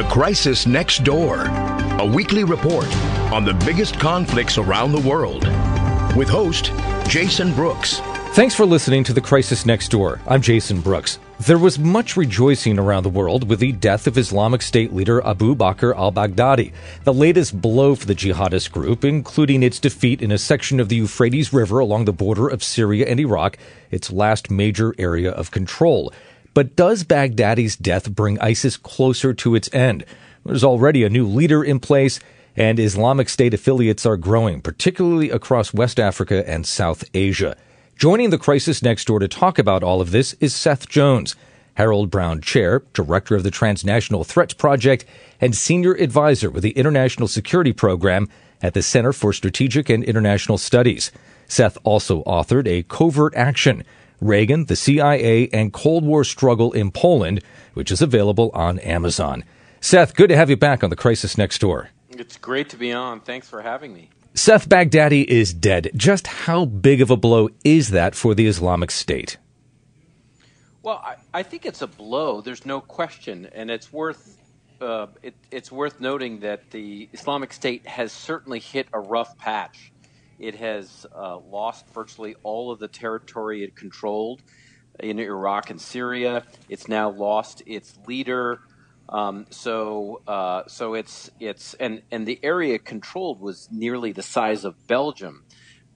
The 0.00 0.08
Crisis 0.08 0.66
Next 0.66 1.04
Door, 1.04 1.44
a 1.98 2.06
weekly 2.06 2.42
report 2.42 2.86
on 3.34 3.44
the 3.44 3.52
biggest 3.66 4.00
conflicts 4.00 4.56
around 4.56 4.92
the 4.92 5.06
world. 5.06 5.44
With 6.16 6.26
host 6.26 6.72
Jason 7.06 7.52
Brooks. 7.52 8.00
Thanks 8.32 8.54
for 8.54 8.64
listening 8.64 9.04
to 9.04 9.12
The 9.12 9.20
Crisis 9.20 9.66
Next 9.66 9.90
Door. 9.90 10.22
I'm 10.26 10.40
Jason 10.40 10.80
Brooks. 10.80 11.18
There 11.40 11.58
was 11.58 11.78
much 11.78 12.16
rejoicing 12.16 12.78
around 12.78 13.02
the 13.02 13.10
world 13.10 13.46
with 13.46 13.60
the 13.60 13.72
death 13.72 14.06
of 14.06 14.16
Islamic 14.16 14.62
State 14.62 14.94
leader 14.94 15.22
Abu 15.22 15.54
Bakr 15.54 15.94
al 15.94 16.12
Baghdadi, 16.12 16.72
the 17.04 17.12
latest 17.12 17.60
blow 17.60 17.94
for 17.94 18.06
the 18.06 18.14
jihadist 18.14 18.72
group, 18.72 19.04
including 19.04 19.62
its 19.62 19.78
defeat 19.78 20.22
in 20.22 20.32
a 20.32 20.38
section 20.38 20.80
of 20.80 20.88
the 20.88 20.96
Euphrates 20.96 21.52
River 21.52 21.78
along 21.78 22.06
the 22.06 22.12
border 22.14 22.48
of 22.48 22.64
Syria 22.64 23.04
and 23.06 23.20
Iraq, 23.20 23.58
its 23.90 24.10
last 24.10 24.50
major 24.50 24.94
area 24.96 25.30
of 25.30 25.50
control. 25.50 26.10
But 26.52 26.74
does 26.76 27.04
Baghdadi's 27.04 27.76
death 27.76 28.10
bring 28.10 28.38
ISIS 28.40 28.76
closer 28.76 29.32
to 29.34 29.54
its 29.54 29.72
end? 29.72 30.04
There's 30.44 30.64
already 30.64 31.04
a 31.04 31.10
new 31.10 31.26
leader 31.26 31.62
in 31.62 31.80
place, 31.80 32.18
and 32.56 32.80
Islamic 32.80 33.28
State 33.28 33.54
affiliates 33.54 34.04
are 34.04 34.16
growing, 34.16 34.60
particularly 34.60 35.30
across 35.30 35.72
West 35.72 36.00
Africa 36.00 36.48
and 36.48 36.66
South 36.66 37.04
Asia. 37.14 37.56
Joining 37.96 38.30
the 38.30 38.38
crisis 38.38 38.82
next 38.82 39.04
door 39.04 39.18
to 39.18 39.28
talk 39.28 39.58
about 39.58 39.82
all 39.82 40.00
of 40.00 40.10
this 40.10 40.32
is 40.40 40.54
Seth 40.54 40.88
Jones, 40.88 41.36
Harold 41.74 42.10
Brown 42.10 42.40
Chair, 42.40 42.82
Director 42.94 43.36
of 43.36 43.42
the 43.42 43.50
Transnational 43.50 44.24
Threats 44.24 44.54
Project, 44.54 45.04
and 45.40 45.54
Senior 45.54 45.92
Advisor 45.94 46.50
with 46.50 46.62
the 46.62 46.70
International 46.70 47.28
Security 47.28 47.72
Program 47.72 48.28
at 48.62 48.74
the 48.74 48.82
Center 48.82 49.12
for 49.12 49.32
Strategic 49.32 49.88
and 49.88 50.02
International 50.02 50.58
Studies. 50.58 51.12
Seth 51.46 51.78
also 51.84 52.22
authored 52.24 52.66
a 52.66 52.82
Covert 52.84 53.34
Action 53.34 53.84
Reagan, 54.20 54.66
the 54.66 54.76
CIA, 54.76 55.48
and 55.52 55.72
Cold 55.72 56.04
War 56.04 56.24
Struggle 56.24 56.72
in 56.72 56.90
Poland, 56.90 57.42
which 57.74 57.90
is 57.90 58.02
available 58.02 58.50
on 58.54 58.78
Amazon. 58.80 59.44
Seth, 59.80 60.14
good 60.14 60.28
to 60.28 60.36
have 60.36 60.50
you 60.50 60.56
back 60.56 60.84
on 60.84 60.90
the 60.90 60.96
Crisis 60.96 61.38
Next 61.38 61.60
Door. 61.60 61.90
It's 62.10 62.36
great 62.36 62.68
to 62.70 62.76
be 62.76 62.92
on. 62.92 63.20
Thanks 63.20 63.48
for 63.48 63.62
having 63.62 63.94
me. 63.94 64.10
Seth 64.34 64.68
Baghdadi 64.68 65.24
is 65.24 65.54
dead. 65.54 65.90
Just 65.96 66.26
how 66.26 66.64
big 66.64 67.00
of 67.00 67.10
a 67.10 67.16
blow 67.16 67.48
is 67.64 67.90
that 67.90 68.14
for 68.14 68.34
the 68.34 68.46
Islamic 68.46 68.90
State? 68.90 69.38
Well, 70.82 71.02
I, 71.04 71.16
I 71.34 71.42
think 71.42 71.66
it's 71.66 71.82
a 71.82 71.86
blow. 71.86 72.40
There's 72.40 72.64
no 72.64 72.80
question, 72.80 73.48
and 73.54 73.70
it's 73.70 73.92
worth 73.92 74.36
uh, 74.80 75.06
it, 75.22 75.34
it's 75.50 75.70
worth 75.70 76.00
noting 76.00 76.40
that 76.40 76.70
the 76.70 77.08
Islamic 77.12 77.52
State 77.52 77.86
has 77.86 78.12
certainly 78.12 78.60
hit 78.60 78.88
a 78.92 79.00
rough 79.00 79.36
patch. 79.36 79.89
It 80.40 80.56
has 80.56 81.06
uh, 81.14 81.38
lost 81.38 81.86
virtually 81.90 82.34
all 82.42 82.72
of 82.72 82.78
the 82.78 82.88
territory 82.88 83.62
it 83.62 83.76
controlled 83.76 84.42
in 84.98 85.18
Iraq 85.18 85.70
and 85.70 85.80
Syria. 85.80 86.44
It's 86.68 86.88
now 86.88 87.10
lost 87.10 87.62
its 87.66 87.98
leader. 88.06 88.60
Um, 89.08 89.46
so, 89.50 90.22
uh, 90.26 90.62
so 90.66 90.94
it's 90.94 91.30
it's 91.40 91.74
and 91.74 92.02
and 92.10 92.26
the 92.26 92.38
area 92.42 92.78
controlled 92.78 93.40
was 93.40 93.68
nearly 93.70 94.12
the 94.12 94.22
size 94.22 94.64
of 94.64 94.86
Belgium. 94.86 95.44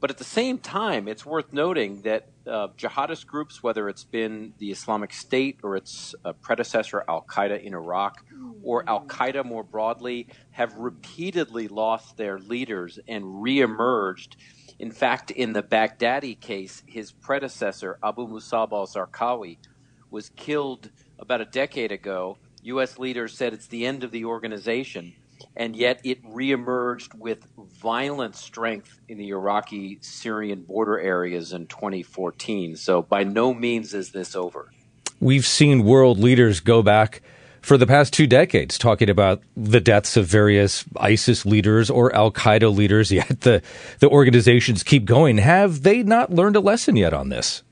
But 0.01 0.11
at 0.11 0.19
the 0.19 0.25
same 0.25 0.59
time, 0.59 1.09
it's 1.09 1.25
worth 1.25 1.53
noting 1.53 2.03
that 2.03 2.29
uh, 2.47 2.69
jihadist 2.77 3.27
groups, 3.27 3.63
whether 3.63 3.89
it's 3.89 4.05
been 4.05 4.53
the 4.59 4.71
Islamic 4.71 5.13
State 5.13 5.59
or 5.63 5.77
its 5.77 6.15
uh, 6.25 6.33
predecessor 6.35 7.05
Al 7.09 7.23
Qaeda 7.23 7.63
in 7.63 7.75
Iraq, 7.75 8.25
or 8.63 8.89
Al 8.89 9.05
Qaeda 9.07 9.45
more 9.45 9.65
broadly, 9.65 10.29
have 10.51 10.75
repeatedly 10.77 11.69
lost 11.69 12.17
their 12.17 12.39
leaders 12.39 12.99
and 13.09 13.25
reemerged. 13.25 14.37
In 14.79 14.91
fact, 14.91 15.31
in 15.31 15.53
the 15.53 15.63
Baghdadi 15.63 16.39
case, 16.39 16.83
his 16.87 17.13
predecessor 17.13 17.99
Abu 18.03 18.27
Musab 18.27 18.73
al-Zarqawi 18.73 19.59
was 20.11 20.31
killed 20.31 20.91
about 21.19 21.41
a 21.41 21.45
decade 21.45 21.93
ago 21.93 22.39
U.S. 22.65 22.99
leaders 22.99 23.37
said 23.37 23.53
it's 23.53 23.67
the 23.67 23.85
end 23.85 24.05
of 24.05 24.11
the 24.11 24.25
organization, 24.25 25.13
and 25.57 25.77
yet 25.77 26.01
it 26.05 26.25
reemerged 26.25 27.15
with 27.15 27.47
violent 27.57 28.37
strength 28.37 29.01
in 29.09 29.19
the 29.19 29.29
Iraqi 29.31 29.99
Syrian 30.01 30.63
border 30.63 30.99
areas 30.99 31.53
in 31.53 31.67
2014. 31.67 32.77
So 32.77 33.03
by 33.03 33.25
no 33.25 33.55
means 33.55 33.95
is 33.95 34.11
this 34.11 34.35
over. 34.35 34.71
We've 35.21 35.47
seen 35.47 35.85
world 35.85 36.19
leaders 36.19 36.61
go 36.61 36.83
back 36.83 37.23
for 37.63 37.79
the 37.79 37.87
past 37.87 38.13
two 38.13 38.27
decades 38.27 38.77
talking 38.77 39.09
about 39.09 39.43
the 39.57 39.81
deaths 39.81 40.17
of 40.19 40.27
various 40.27 40.85
ISIS 40.99 41.47
leaders 41.47 41.89
or 41.89 42.15
Al 42.15 42.31
Qaeda 42.31 42.75
leaders, 42.75 43.11
yet 43.13 43.41
the, 43.41 43.63
the 44.01 44.09
organizations 44.09 44.83
keep 44.83 45.05
going. 45.05 45.39
Have 45.39 45.83
they 45.83 46.03
not 46.03 46.33
learned 46.33 46.57
a 46.57 46.61
lesson 46.61 46.97
yet 46.97 47.15
on 47.15 47.31
this? 47.31 47.63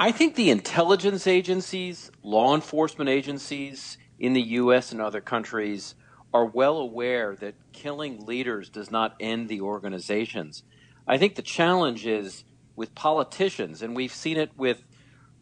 I 0.00 0.12
think 0.12 0.36
the 0.36 0.50
intelligence 0.50 1.26
agencies, 1.26 2.10
law 2.22 2.54
enforcement 2.54 3.10
agencies, 3.10 3.98
in 4.18 4.32
the 4.32 4.42
U.S. 4.42 4.92
and 4.92 5.00
other 5.00 5.20
countries 5.20 5.94
are 6.32 6.44
well 6.44 6.78
aware 6.78 7.36
that 7.36 7.54
killing 7.72 8.24
leaders 8.26 8.68
does 8.68 8.90
not 8.90 9.16
end 9.20 9.48
the 9.48 9.60
organizations. 9.60 10.62
I 11.06 11.18
think 11.18 11.36
the 11.36 11.42
challenge 11.42 12.06
is 12.06 12.44
with 12.76 12.94
politicians, 12.94 13.82
and 13.82 13.96
we've 13.96 14.14
seen 14.14 14.36
it 14.36 14.50
with 14.56 14.82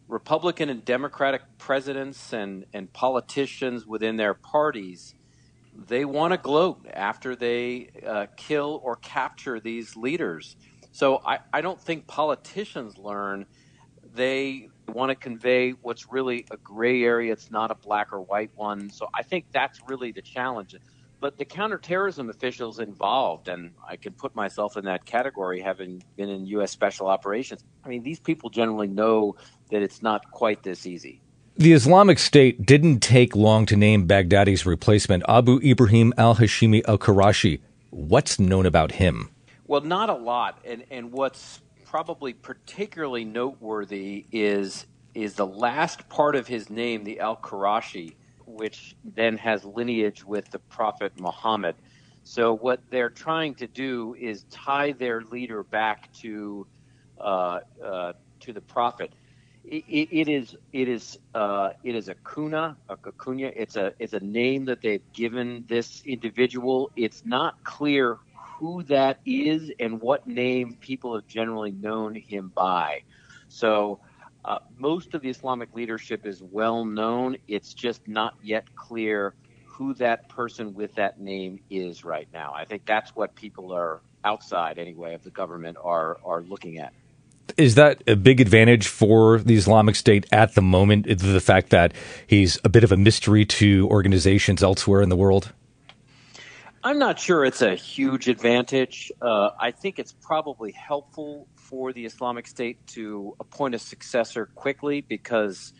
Republican 0.07 0.69
and 0.69 0.85
Democratic 0.85 1.41
presidents 1.57 2.31
and, 2.31 2.65
and 2.73 2.91
politicians 2.93 3.85
within 3.85 4.15
their 4.15 4.33
parties. 4.33 5.13
They 5.75 6.05
want 6.05 6.31
to 6.31 6.37
gloat 6.37 6.87
after 6.91 7.35
they 7.35 7.89
uh, 8.05 8.27
kill 8.37 8.81
or 8.83 8.95
capture 8.95 9.59
these 9.59 9.95
leaders. 9.95 10.55
So 10.91 11.21
I, 11.23 11.39
I 11.53 11.61
don't 11.61 11.79
think 11.79 12.07
politicians 12.07 12.97
learn. 12.97 13.45
They 14.15 14.69
want 14.91 15.09
to 15.09 15.15
convey 15.15 15.71
what's 15.71 16.11
really 16.11 16.45
a 16.51 16.57
gray 16.57 17.03
area. 17.03 17.33
It's 17.33 17.51
not 17.51 17.71
a 17.71 17.75
black 17.75 18.13
or 18.13 18.21
white 18.21 18.51
one. 18.55 18.89
So 18.89 19.07
I 19.13 19.23
think 19.23 19.45
that's 19.51 19.79
really 19.87 20.11
the 20.11 20.21
challenge. 20.21 20.75
But 21.19 21.37
the 21.37 21.45
counterterrorism 21.45 22.29
officials 22.29 22.79
involved, 22.79 23.47
and 23.47 23.71
I 23.87 23.95
can 23.95 24.13
put 24.13 24.35
myself 24.35 24.77
in 24.77 24.85
that 24.85 25.05
category 25.05 25.59
having 25.59 26.03
been 26.15 26.29
in 26.29 26.45
U.S. 26.47 26.71
special 26.71 27.07
operations. 27.07 27.63
I 27.83 27.89
mean, 27.89 28.03
these 28.03 28.19
people 28.19 28.49
generally 28.51 28.87
know 28.87 29.35
that 29.71 29.81
it's 29.81 30.03
not 30.03 30.29
quite 30.31 30.61
this 30.61 30.85
easy. 30.85 31.21
The 31.55 31.73
Islamic 31.73 32.19
State 32.19 32.67
didn't 32.67 32.99
take 32.99 33.35
long 33.35 33.65
to 33.65 33.75
name 33.75 34.07
Baghdadi's 34.07 34.67
replacement, 34.67 35.23
Abu 35.27 35.59
Ibrahim 35.63 36.13
al 36.15 36.35
Hashimi 36.35 36.83
al 36.87 36.99
Qurashi. 36.99 37.61
What's 37.89 38.39
known 38.39 38.67
about 38.67 38.91
him? 38.91 39.31
Well, 39.65 39.81
not 39.81 40.11
a 40.11 40.13
lot. 40.13 40.59
And, 40.65 40.85
and 40.91 41.11
what's 41.11 41.61
probably 41.87 42.33
particularly 42.33 43.25
noteworthy 43.25 44.25
is 44.31 44.85
is 45.15 45.33
the 45.33 45.45
last 45.45 46.07
part 46.09 46.35
of 46.35 46.45
his 46.45 46.69
name, 46.69 47.03
the 47.03 47.19
Al 47.19 47.37
Qurashi, 47.37 48.13
which 48.45 48.95
then 49.03 49.35
has 49.37 49.65
lineage 49.65 50.23
with 50.23 50.51
the 50.51 50.59
Prophet 50.59 51.11
Muhammad. 51.19 51.75
So 52.23 52.55
what 52.55 52.81
they're 52.91 53.09
trying 53.09 53.55
to 53.55 53.67
do 53.67 54.15
is 54.19 54.43
tie 54.51 54.91
their 54.91 55.21
leader 55.21 55.63
back 55.63 56.13
to 56.21 56.67
uh, 57.19 57.61
uh, 57.83 58.13
to 58.41 58.53
the 58.53 58.61
Prophet. 58.61 59.11
It, 59.63 59.83
it 59.89 60.27
is 60.29 60.55
it 60.73 60.87
is 60.87 61.17
uh, 61.33 61.71
it 61.83 61.95
is 61.95 62.09
a 62.09 62.15
kuna 62.15 62.77
a 62.89 62.97
kakunya. 62.97 63.51
It's 63.55 63.75
a 63.75 63.93
it's 63.97 64.13
a 64.13 64.19
name 64.19 64.65
that 64.65 64.81
they've 64.81 65.13
given 65.13 65.63
this 65.67 66.03
individual. 66.05 66.91
It's 66.95 67.25
not 67.25 67.63
clear 67.63 68.19
who 68.57 68.81
that 68.83 69.19
is 69.25 69.71
and 69.79 70.01
what 70.01 70.27
name 70.27 70.77
people 70.79 71.13
have 71.15 71.27
generally 71.27 71.71
known 71.71 72.15
him 72.15 72.51
by. 72.55 73.01
So 73.49 73.99
uh, 74.43 74.59
most 74.77 75.13
of 75.13 75.21
the 75.21 75.29
Islamic 75.29 75.75
leadership 75.75 76.25
is 76.25 76.41
well 76.41 76.83
known. 76.83 77.37
It's 77.47 77.73
just 77.73 78.07
not 78.07 78.35
yet 78.41 78.75
clear 78.75 79.35
who 79.65 79.93
that 79.95 80.27
person 80.27 80.73
with 80.73 80.95
that 80.95 81.19
name 81.19 81.59
is 81.69 82.03
right 82.03 82.27
now. 82.33 82.51
I 82.55 82.65
think 82.65 82.85
that's 82.85 83.15
what 83.15 83.35
people 83.35 83.73
are 83.73 84.01
outside, 84.23 84.79
anyway, 84.79 85.13
of 85.13 85.23
the 85.23 85.29
government 85.29 85.77
are 85.83 86.17
are 86.25 86.41
looking 86.41 86.79
at. 86.79 86.93
Is 87.57 87.75
that 87.75 88.01
a 88.07 88.15
big 88.15 88.41
advantage 88.41 88.87
for 88.87 89.37
the 89.39 89.55
Islamic 89.55 89.95
State 89.95 90.25
at 90.31 90.55
the 90.55 90.61
moment? 90.61 91.05
The 91.07 91.39
fact 91.39 91.69
that 91.69 91.93
he's 92.25 92.59
a 92.63 92.69
bit 92.69 92.83
of 92.83 92.91
a 92.91 92.97
mystery 92.97 93.45
to 93.45 93.87
organizations 93.89 94.63
elsewhere 94.63 95.01
in 95.01 95.09
the 95.09 95.15
world? 95.15 95.53
I'm 96.87 96.99
not 96.99 97.19
sure 97.19 97.43
it's 97.43 97.61
a 97.61 97.75
huge 97.75 98.29
advantage. 98.29 99.11
Uh, 99.21 99.49
I 99.59 99.71
think 99.71 99.99
it's 99.99 100.13
probably 100.13 100.71
helpful 100.71 101.45
for 101.55 101.91
the 101.91 102.05
Islamic 102.05 102.47
State 102.47 102.87
to 102.87 103.35
appoint 103.41 103.75
a 103.75 103.77
successor 103.77 104.45
quickly 104.55 105.01
because 105.01 105.73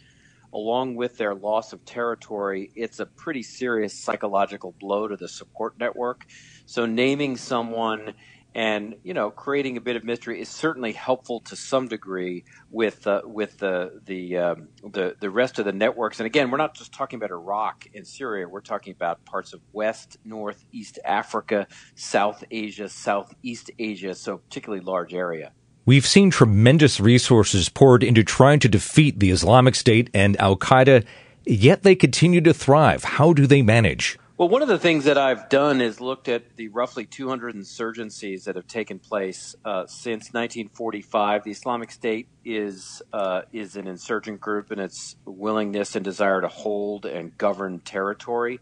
along 0.53 0.95
with 0.97 1.17
their 1.17 1.33
loss 1.33 1.71
of 1.71 1.85
territory, 1.85 2.71
it's 2.75 2.99
a 2.99 3.05
pretty 3.05 3.41
serious 3.41 3.93
psychological 3.93 4.75
blow 4.81 5.07
to 5.07 5.15
the 5.15 5.29
support 5.29 5.79
network. 5.79 6.25
So 6.65 6.85
naming 6.85 7.37
someone 7.37 8.13
and 8.57 8.95
you 9.03 9.13
know 9.13 9.29
creating 9.29 9.77
a 9.77 9.81
bit 9.81 9.95
of 9.95 10.03
mystery 10.03 10.41
is 10.41 10.49
certainly 10.49 10.91
helpful 10.91 11.39
to 11.41 11.55
some 11.55 11.87
degree 11.87 12.43
with 12.71 13.05
uh, 13.05 13.21
with 13.23 13.59
the 13.59 14.01
the, 14.05 14.37
um, 14.37 14.67
the 14.83 15.15
the 15.21 15.29
rest 15.29 15.59
of 15.59 15.65
the 15.65 15.71
networks. 15.71 16.19
And 16.19 16.25
again, 16.25 16.49
we're 16.49 16.57
not 16.57 16.73
just 16.73 16.91
talking 16.91 17.17
about 17.17 17.29
Iraq 17.29 17.85
and 17.93 18.05
Syria. 18.05 18.49
We're 18.49 18.61
talking 18.61 18.93
about 18.93 19.23
parts 19.25 19.53
of 19.53 19.61
West, 19.71 20.17
North, 20.25 20.65
East 20.71 20.97
Africa, 21.05 21.67
South 21.93 22.43
Asia, 22.49 22.89
Southeast 22.89 23.69
Asia. 23.77 24.15
So 24.15 24.39
particularly 24.39 24.83
large 24.83 25.13
area. 25.13 25.51
We've 25.85 26.05
seen 26.05 26.31
tremendous 26.31 26.99
resources 26.99 27.69
poured 27.69 28.03
into 28.03 28.23
trying 28.23 28.59
to 28.59 28.67
defeat 28.67 29.19
the 29.19 29.29
Islamic 29.29 29.75
State 29.75 30.09
and 30.13 30.35
Al 30.41 30.57
Qaeda, 30.57 31.05
yet 31.45 31.83
they 31.83 31.95
continue 31.95 32.41
to 32.41 32.53
thrive. 32.53 33.03
How 33.03 33.33
do 33.33 33.45
they 33.47 33.61
manage? 33.61 34.17
Well, 34.37 34.49
one 34.49 34.61
of 34.61 34.67
the 34.67 34.77
things 34.77 35.05
that 35.05 35.17
I've 35.17 35.49
done 35.49 35.81
is 35.81 35.99
looked 35.99 36.27
at 36.27 36.57
the 36.57 36.67
roughly 36.67 37.07
200 37.07 37.55
insurgencies 37.55 38.43
that 38.43 38.55
have 38.55 38.67
taken 38.67 38.99
place 38.99 39.55
uh, 39.65 39.87
since 39.87 40.25
1945. 40.31 41.43
The 41.43 41.49
Islamic 41.49 41.89
State 41.89 42.27
is 42.45 43.01
uh, 43.11 43.41
is 43.51 43.77
an 43.77 43.87
insurgent 43.87 44.39
group 44.39 44.71
in 44.71 44.77
its 44.77 45.15
willingness 45.25 45.95
and 45.95 46.05
desire 46.05 46.39
to 46.41 46.47
hold 46.49 47.07
and 47.07 47.35
govern 47.39 47.79
territory. 47.79 48.59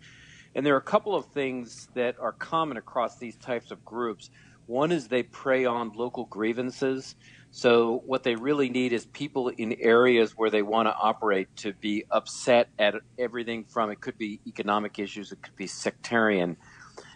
And 0.56 0.66
there 0.66 0.76
are 0.76 0.78
a 0.78 0.82
couple 0.82 1.14
of 1.14 1.26
things 1.34 1.90
that 1.94 2.16
are 2.22 2.32
common 2.32 2.78
across 2.78 3.18
these 3.18 3.36
types 3.36 3.70
of 3.70 3.84
groups. 3.84 4.30
One 4.68 4.94
is 4.94 5.10
they 5.10 5.24
prey 5.24 5.66
on 5.66 5.92
local 5.92 6.24
grievances. 6.24 7.18
So 7.56 8.04
what 8.06 8.24
they 8.24 8.36
really 8.36 8.68
need 8.68 8.92
is 8.92 9.06
people 9.06 9.48
in 9.48 9.78
areas 9.80 10.34
where 10.36 10.50
they 10.50 10.62
want 10.62 10.90
to 10.90 10.94
operate 10.94 11.48
to 11.60 11.72
be 11.72 12.04
upset 12.12 12.68
at 12.78 12.96
everything 13.18 13.64
from 13.64 13.92
it 13.92 14.02
could 14.02 14.18
be 14.18 14.42
economic 14.46 15.00
issues, 15.00 15.32
it 15.32 15.42
could 15.42 15.56
be 15.56 15.66
sectarian. 15.66 16.58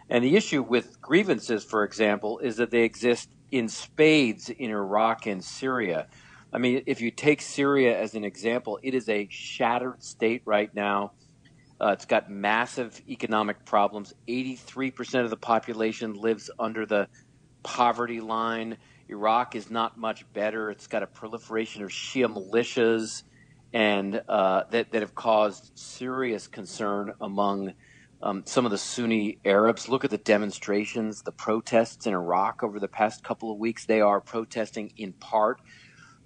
And 0.10 0.24
the 0.24 0.38
issue 0.38 0.64
with 0.64 1.02
grievances, 1.02 1.66
for 1.66 1.84
example, 1.84 2.40
is 2.40 2.56
that 2.56 2.72
they 2.72 2.84
exist 2.84 3.28
in 3.52 3.68
spades 3.68 4.50
in 4.50 4.70
Iraq 4.70 5.26
and 5.26 5.44
Syria. 5.44 6.08
I 6.54 6.58
mean, 6.58 6.84
if 6.86 7.02
you 7.02 7.12
take 7.12 7.42
Syria 7.42 8.00
as 8.00 8.16
an 8.16 8.24
example, 8.24 8.80
it 8.82 8.94
is 8.94 9.10
a 9.10 9.28
shattered 9.30 10.02
state 10.02 10.44
right 10.46 10.74
now. 10.74 11.12
Uh, 11.82 11.90
it's 11.90 12.06
got 12.06 12.32
massive 12.32 13.02
economic 13.10 13.66
problems. 13.66 14.14
83% 14.30 15.22
of 15.22 15.32
the 15.32 15.38
population 15.38 16.14
lives 16.14 16.50
under 16.58 16.86
the 16.86 17.10
poverty 17.62 18.22
line. 18.22 18.78
Iraq 19.10 19.56
is 19.56 19.72
not 19.72 19.98
much 19.98 20.32
better. 20.34 20.70
It's 20.70 20.88
got 20.88 21.02
a 21.02 21.08
proliferation 21.08 21.84
of 21.84 21.90
Shia 21.90 22.32
militias, 22.32 23.24
and 23.74 24.22
uh, 24.28 24.64
that 24.70 24.92
that 24.92 25.02
have 25.02 25.16
caused 25.16 25.78
serious 25.78 26.48
concern 26.48 27.14
among 27.20 27.74
um, 28.22 28.44
some 28.46 28.66
of 28.66 28.72
the 28.72 28.78
Sunni 28.78 29.40
Arabs. 29.46 29.90
Look 29.90 30.04
at 30.04 30.12
the 30.12 30.18
demonstrations, 30.18 31.24
the 31.24 31.32
protests 31.32 32.06
in 32.06 32.14
Iraq 32.14 32.64
over 32.64 32.80
the 32.80 32.88
past 32.88 33.24
couple 33.24 33.52
of 33.52 33.58
weeks. 33.58 33.86
They 33.86 34.02
are 34.02 34.22
protesting 34.22 34.94
in 34.98 35.14
part 35.14 35.60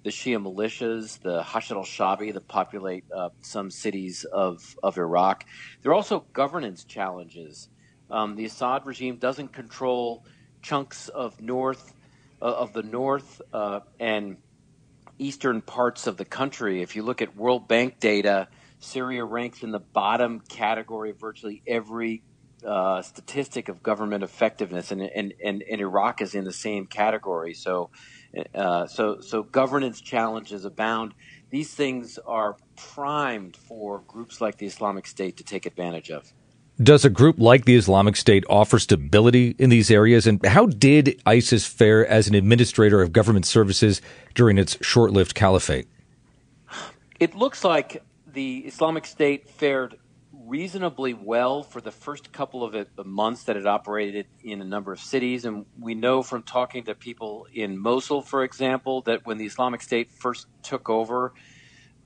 the 0.02 0.10
Shia 0.10 0.42
militias, 0.42 1.18
the 1.22 1.42
Hashd 1.42 1.70
al 1.70 1.84
Shabi 1.84 2.34
that 2.34 2.46
populate 2.46 3.04
uh, 3.10 3.30
some 3.40 3.70
cities 3.70 4.24
of, 4.24 4.76
of 4.82 4.98
Iraq. 4.98 5.46
There 5.80 5.92
are 5.92 5.94
also 5.94 6.26
governance 6.34 6.84
challenges. 6.84 7.70
Um, 8.10 8.36
the 8.36 8.44
Assad 8.44 8.84
regime 8.84 9.16
doesn't 9.16 9.54
control 9.54 10.26
chunks 10.60 11.08
of 11.08 11.40
north 11.40 11.94
of 12.40 12.72
the 12.72 12.82
north 12.82 13.40
uh, 13.52 13.80
and 13.98 14.36
eastern 15.18 15.60
parts 15.62 16.06
of 16.06 16.16
the 16.16 16.24
country. 16.24 16.82
If 16.82 16.96
you 16.96 17.02
look 17.02 17.22
at 17.22 17.36
World 17.36 17.68
Bank 17.68 18.00
data, 18.00 18.48
Syria 18.78 19.24
ranks 19.24 19.62
in 19.62 19.70
the 19.70 19.80
bottom 19.80 20.40
category 20.40 21.10
of 21.10 21.20
virtually 21.20 21.62
every 21.66 22.22
uh, 22.66 23.02
statistic 23.02 23.68
of 23.68 23.82
government 23.82 24.24
effectiveness, 24.24 24.90
and, 24.90 25.02
and, 25.02 25.34
and, 25.44 25.62
and, 25.70 25.80
Iraq 25.80 26.22
is 26.22 26.34
in 26.34 26.44
the 26.44 26.52
same 26.52 26.86
category. 26.86 27.52
So, 27.52 27.90
uh, 28.54 28.86
so, 28.86 29.20
so 29.20 29.42
governance 29.42 30.00
challenges 30.00 30.64
abound. 30.64 31.12
These 31.50 31.74
things 31.74 32.18
are 32.26 32.56
primed 32.76 33.56
for 33.56 34.00
groups 34.06 34.40
like 34.40 34.56
the 34.56 34.66
Islamic 34.66 35.06
State 35.06 35.36
to 35.36 35.44
take 35.44 35.66
advantage 35.66 36.10
of. 36.10 36.32
Does 36.82 37.04
a 37.04 37.10
group 37.10 37.38
like 37.38 37.66
the 37.66 37.76
Islamic 37.76 38.16
State 38.16 38.44
offer 38.50 38.80
stability 38.80 39.54
in 39.58 39.70
these 39.70 39.92
areas? 39.92 40.26
And 40.26 40.44
how 40.44 40.66
did 40.66 41.22
ISIS 41.24 41.66
fare 41.66 42.04
as 42.04 42.26
an 42.26 42.34
administrator 42.34 43.00
of 43.00 43.12
government 43.12 43.46
services 43.46 44.02
during 44.34 44.58
its 44.58 44.76
short 44.80 45.12
lived 45.12 45.36
caliphate? 45.36 45.86
It 47.20 47.36
looks 47.36 47.62
like 47.62 48.02
the 48.26 48.58
Islamic 48.58 49.06
State 49.06 49.48
fared 49.48 49.98
reasonably 50.32 51.14
well 51.14 51.62
for 51.62 51.80
the 51.80 51.92
first 51.92 52.32
couple 52.32 52.64
of 52.64 53.06
months 53.06 53.44
that 53.44 53.56
it 53.56 53.66
operated 53.66 54.26
in 54.42 54.60
a 54.60 54.64
number 54.64 54.92
of 54.92 54.98
cities. 54.98 55.44
And 55.44 55.66
we 55.78 55.94
know 55.94 56.24
from 56.24 56.42
talking 56.42 56.84
to 56.84 56.94
people 56.96 57.46
in 57.54 57.78
Mosul, 57.78 58.20
for 58.20 58.42
example, 58.42 59.02
that 59.02 59.24
when 59.24 59.38
the 59.38 59.46
Islamic 59.46 59.80
State 59.80 60.10
first 60.10 60.48
took 60.62 60.90
over, 60.90 61.34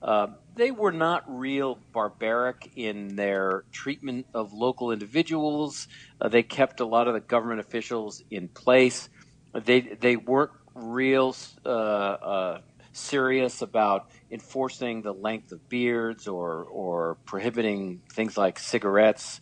uh, 0.01 0.27
they 0.59 0.71
were 0.71 0.91
not 0.91 1.23
real 1.27 1.79
barbaric 1.93 2.69
in 2.75 3.15
their 3.15 3.63
treatment 3.71 4.27
of 4.33 4.51
local 4.53 4.91
individuals. 4.91 5.87
Uh, 6.19 6.27
they 6.27 6.43
kept 6.43 6.81
a 6.81 6.85
lot 6.85 7.07
of 7.07 7.13
the 7.13 7.21
government 7.21 7.61
officials 7.61 8.21
in 8.29 8.49
place. 8.49 9.09
They 9.53 9.81
they 9.81 10.17
weren't 10.17 10.51
real 10.75 11.35
uh, 11.65 11.69
uh, 11.69 12.57
serious 12.93 13.61
about 13.61 14.03
enforcing 14.31 15.01
the 15.01 15.13
length 15.13 15.51
of 15.51 15.67
beards 15.69 16.27
or 16.27 16.65
or 16.65 17.17
prohibiting 17.25 18.01
things 18.13 18.37
like 18.37 18.59
cigarettes. 18.59 19.39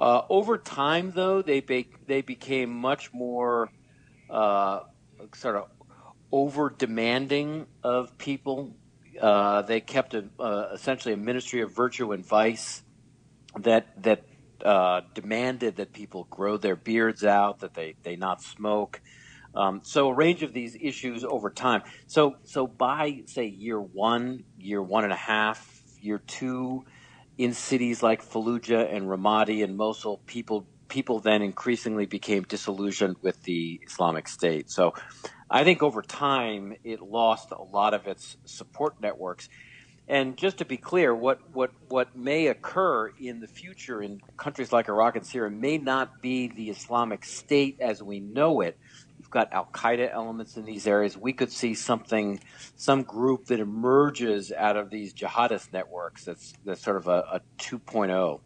Uh, 0.00 0.22
over 0.30 0.56
time, 0.56 1.12
though, 1.14 1.42
they 1.42 1.60
be- 1.60 1.90
they 2.06 2.22
became 2.22 2.70
much 2.70 3.10
more 3.12 3.70
uh, 4.30 4.80
sort 5.34 5.56
of 5.56 5.64
over 6.32 6.70
demanding 6.70 7.66
of 7.82 8.16
people 8.18 8.79
uh, 9.20 9.62
they 9.62 9.80
kept 9.80 10.14
a, 10.14 10.24
uh, 10.38 10.68
essentially 10.74 11.14
a 11.14 11.16
ministry 11.16 11.62
of 11.62 11.74
virtue 11.74 12.12
and 12.12 12.24
vice 12.26 12.82
that 13.58 14.02
that 14.02 14.24
uh, 14.64 15.00
demanded 15.14 15.76
that 15.76 15.92
people 15.92 16.26
grow 16.30 16.56
their 16.56 16.76
beards 16.76 17.24
out, 17.24 17.60
that 17.60 17.74
they 17.74 17.96
they 18.02 18.16
not 18.16 18.42
smoke. 18.42 19.00
Um, 19.54 19.80
so 19.82 20.08
a 20.08 20.14
range 20.14 20.42
of 20.42 20.52
these 20.52 20.76
issues 20.80 21.24
over 21.24 21.50
time. 21.50 21.82
So 22.06 22.36
so 22.44 22.66
by 22.66 23.22
say 23.26 23.46
year 23.46 23.80
one, 23.80 24.44
year 24.58 24.82
one 24.82 25.04
and 25.04 25.12
a 25.12 25.16
half, 25.16 25.82
year 26.00 26.18
two, 26.18 26.84
in 27.36 27.54
cities 27.54 28.02
like 28.02 28.22
Fallujah 28.22 28.94
and 28.94 29.06
Ramadi 29.06 29.64
and 29.64 29.76
Mosul, 29.76 30.20
people 30.26 30.66
people 30.88 31.20
then 31.20 31.42
increasingly 31.42 32.06
became 32.06 32.42
disillusioned 32.42 33.16
with 33.22 33.42
the 33.44 33.80
Islamic 33.86 34.28
State. 34.28 34.70
So 34.70 34.94
I 35.50 35.64
think 35.64 35.82
over 35.82 36.00
time 36.00 36.76
it 36.84 37.02
lost 37.02 37.50
a 37.50 37.60
lot 37.60 37.92
of 37.92 38.06
its 38.06 38.36
support 38.44 39.00
networks. 39.00 39.48
And 40.06 40.36
just 40.36 40.58
to 40.58 40.64
be 40.64 40.76
clear, 40.76 41.14
what, 41.14 41.40
what, 41.52 41.70
what 41.88 42.16
may 42.16 42.48
occur 42.48 43.12
in 43.20 43.40
the 43.40 43.48
future 43.48 44.02
in 44.02 44.20
countries 44.36 44.72
like 44.72 44.88
Iraq 44.88 45.16
and 45.16 45.26
Syria 45.26 45.50
may 45.50 45.78
not 45.78 46.22
be 46.22 46.48
the 46.48 46.70
Islamic 46.70 47.24
State 47.24 47.78
as 47.80 48.02
we 48.02 48.20
know 48.20 48.60
it. 48.60 48.76
You've 49.18 49.30
got 49.30 49.52
Al 49.52 49.66
Qaeda 49.66 50.12
elements 50.12 50.56
in 50.56 50.64
these 50.64 50.86
areas. 50.86 51.16
We 51.16 51.32
could 51.32 51.52
see 51.52 51.74
something, 51.74 52.40
some 52.76 53.02
group 53.02 53.46
that 53.46 53.60
emerges 53.60 54.50
out 54.50 54.76
of 54.76 54.90
these 54.90 55.14
jihadist 55.14 55.72
networks 55.72 56.24
that's, 56.24 56.54
that's 56.64 56.82
sort 56.82 56.96
of 56.96 57.06
a, 57.06 57.24
a 57.34 57.40
2.0. 57.58 58.40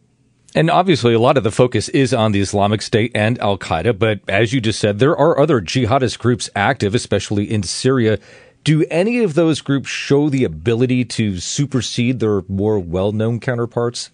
And 0.55 0.71
obviously, 0.71 1.13
a 1.13 1.19
lot 1.19 1.35
of 1.35 1.43
the 1.43 1.51
focus 1.51 1.89
is 1.89 2.13
on 2.13 2.31
the 2.31 2.39
Islamic 2.39 2.81
State 2.81 3.11
and 3.13 3.37
Al 3.39 3.57
Qaeda. 3.57 3.99
But 3.99 4.21
as 4.29 4.53
you 4.53 4.61
just 4.61 4.79
said, 4.79 4.99
there 4.99 5.15
are 5.15 5.37
other 5.37 5.59
jihadist 5.59 6.17
groups 6.17 6.49
active, 6.55 6.95
especially 6.95 7.51
in 7.51 7.61
Syria. 7.61 8.19
Do 8.63 8.85
any 8.89 9.21
of 9.21 9.33
those 9.33 9.59
groups 9.59 9.89
show 9.89 10.29
the 10.29 10.45
ability 10.45 11.03
to 11.05 11.41
supersede 11.41 12.21
their 12.21 12.43
more 12.47 12.79
well 12.79 13.11
known 13.11 13.41
counterparts? 13.41 14.11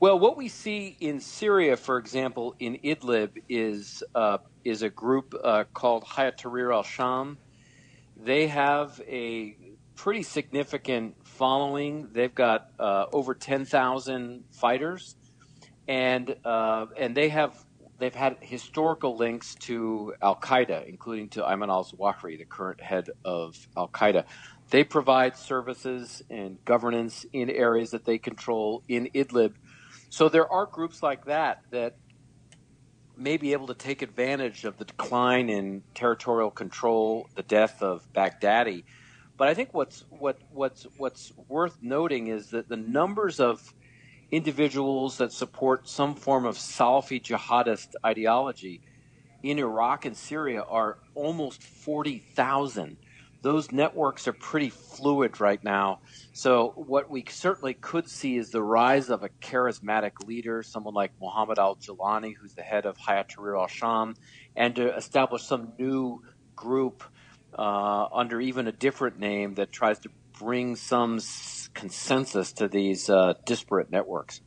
Well, 0.00 0.18
what 0.18 0.36
we 0.36 0.48
see 0.48 0.98
in 1.00 1.18
Syria, 1.18 1.78
for 1.78 1.96
example, 1.96 2.54
in 2.58 2.78
Idlib, 2.84 3.30
is 3.48 4.02
uh, 4.14 4.36
is 4.64 4.82
a 4.82 4.90
group 4.90 5.34
uh, 5.42 5.64
called 5.72 6.04
Hayat 6.04 6.38
Tahrir 6.38 6.74
al-Sham. 6.74 7.38
They 8.22 8.48
have 8.48 9.00
a 9.08 9.56
pretty 9.94 10.22
significant 10.22 11.14
following. 11.40 12.06
They've 12.12 12.34
got 12.34 12.70
uh, 12.78 13.06
over 13.14 13.34
10,000 13.34 14.44
fighters, 14.50 15.16
and 15.88 16.36
uh, 16.44 16.84
and 16.98 17.16
they 17.16 17.30
have 17.30 17.56
they've 17.98 18.14
had 18.14 18.36
historical 18.40 19.16
links 19.16 19.54
to 19.60 20.12
Al 20.20 20.36
Qaeda, 20.36 20.86
including 20.86 21.30
to 21.30 21.40
Ayman 21.40 21.70
al 21.70 21.84
Zawahiri, 21.84 22.36
the 22.36 22.44
current 22.44 22.82
head 22.82 23.08
of 23.24 23.56
Al 23.74 23.88
Qaeda. 23.88 24.26
They 24.68 24.84
provide 24.84 25.34
services 25.34 26.22
and 26.28 26.62
governance 26.66 27.24
in 27.32 27.48
areas 27.48 27.92
that 27.92 28.04
they 28.04 28.18
control 28.18 28.82
in 28.86 29.08
Idlib. 29.14 29.54
So 30.10 30.28
there 30.28 30.46
are 30.52 30.66
groups 30.66 31.02
like 31.02 31.24
that 31.24 31.62
that 31.70 31.96
may 33.16 33.38
be 33.38 33.54
able 33.54 33.68
to 33.68 33.74
take 33.74 34.02
advantage 34.02 34.66
of 34.66 34.76
the 34.76 34.84
decline 34.84 35.48
in 35.48 35.84
territorial 35.94 36.50
control, 36.50 37.28
the 37.34 37.42
death 37.42 37.82
of 37.82 38.06
Baghdadi, 38.12 38.84
But 39.40 39.48
I 39.48 39.54
think 39.54 39.72
what's 39.72 40.04
what 40.10 40.36
what's 40.52 40.86
what's 40.98 41.32
worth 41.48 41.78
noting 41.80 42.26
is 42.26 42.50
that 42.50 42.68
the 42.68 42.76
numbers 42.76 43.40
of 43.40 43.72
individuals 44.30 45.16
that 45.16 45.32
support 45.32 45.88
some 45.88 46.14
form 46.14 46.44
of 46.44 46.58
Salafi 46.58 47.22
jihadist 47.22 47.94
ideology 48.04 48.82
in 49.42 49.58
Iraq 49.58 50.04
and 50.04 50.14
Syria 50.14 50.60
are 50.60 50.98
almost 51.14 51.62
40,000. 51.62 52.98
Those 53.40 53.72
networks 53.72 54.28
are 54.28 54.34
pretty 54.34 54.68
fluid 54.68 55.40
right 55.40 55.64
now. 55.64 56.00
So, 56.34 56.74
what 56.76 57.08
we 57.08 57.24
certainly 57.26 57.72
could 57.72 58.10
see 58.10 58.36
is 58.36 58.50
the 58.50 58.62
rise 58.62 59.08
of 59.08 59.22
a 59.22 59.30
charismatic 59.40 60.26
leader, 60.26 60.62
someone 60.62 60.92
like 60.92 61.12
Mohammed 61.18 61.58
al 61.58 61.76
Julani, 61.76 62.34
who's 62.38 62.52
the 62.52 62.60
head 62.60 62.84
of 62.84 62.98
Hayat 62.98 63.30
Tahrir 63.34 63.58
al 63.58 63.68
Sham, 63.68 64.16
and 64.54 64.76
to 64.76 64.94
establish 64.94 65.44
some 65.44 65.72
new 65.78 66.22
group 66.54 67.02
uh, 67.58 68.06
under 68.12 68.40
even 68.40 68.66
a 68.66 68.72
different 68.72 69.18
name 69.18 69.54
that 69.54 69.72
tries 69.72 69.98
to 70.00 70.10
bring 70.38 70.76
some 70.76 71.16
s- 71.16 71.68
consensus 71.74 72.52
to 72.54 72.68
these 72.68 73.10
uh, 73.10 73.34
disparate 73.44 73.90
networks. 73.90 74.40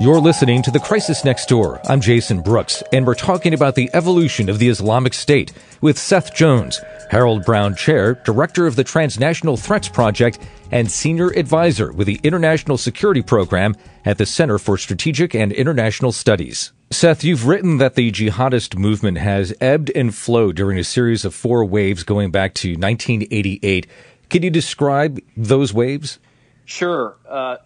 You're 0.00 0.20
listening 0.20 0.62
to 0.62 0.70
The 0.70 0.78
Crisis 0.78 1.24
Next 1.24 1.48
Door. 1.48 1.80
I'm 1.88 2.00
Jason 2.00 2.40
Brooks, 2.40 2.84
and 2.92 3.04
we're 3.04 3.16
talking 3.16 3.52
about 3.52 3.74
the 3.74 3.90
evolution 3.92 4.48
of 4.48 4.60
the 4.60 4.68
Islamic 4.68 5.12
State 5.12 5.52
with 5.80 5.98
Seth 5.98 6.32
Jones, 6.32 6.80
Harold 7.10 7.44
Brown 7.44 7.74
Chair, 7.74 8.14
Director 8.24 8.66
of 8.66 8.76
the 8.76 8.84
Transnational 8.84 9.56
Threats 9.56 9.88
Project, 9.88 10.38
and 10.70 10.90
Senior 10.90 11.28
Advisor 11.28 11.92
with 11.92 12.06
the 12.06 12.20
International 12.22 12.76
Security 12.76 13.22
Program 13.22 13.74
at 14.04 14.18
the 14.18 14.26
Center 14.26 14.58
for 14.58 14.76
Strategic 14.76 15.34
and 15.34 15.52
International 15.52 16.12
Studies. 16.12 16.72
Seth, 16.90 17.24
you've 17.24 17.46
written 17.46 17.78
that 17.78 17.94
the 17.94 18.10
jihadist 18.10 18.76
movement 18.76 19.18
has 19.18 19.54
ebbed 19.60 19.90
and 19.94 20.14
flowed 20.14 20.56
during 20.56 20.78
a 20.78 20.84
series 20.84 21.24
of 21.24 21.34
four 21.34 21.64
waves 21.64 22.02
going 22.02 22.30
back 22.30 22.54
to 22.54 22.70
1988. 22.70 23.86
Can 24.30 24.42
you 24.42 24.50
describe 24.50 25.20
those 25.36 25.72
waves? 25.72 26.18
Sure. 26.64 27.16
Uh, 27.28 27.56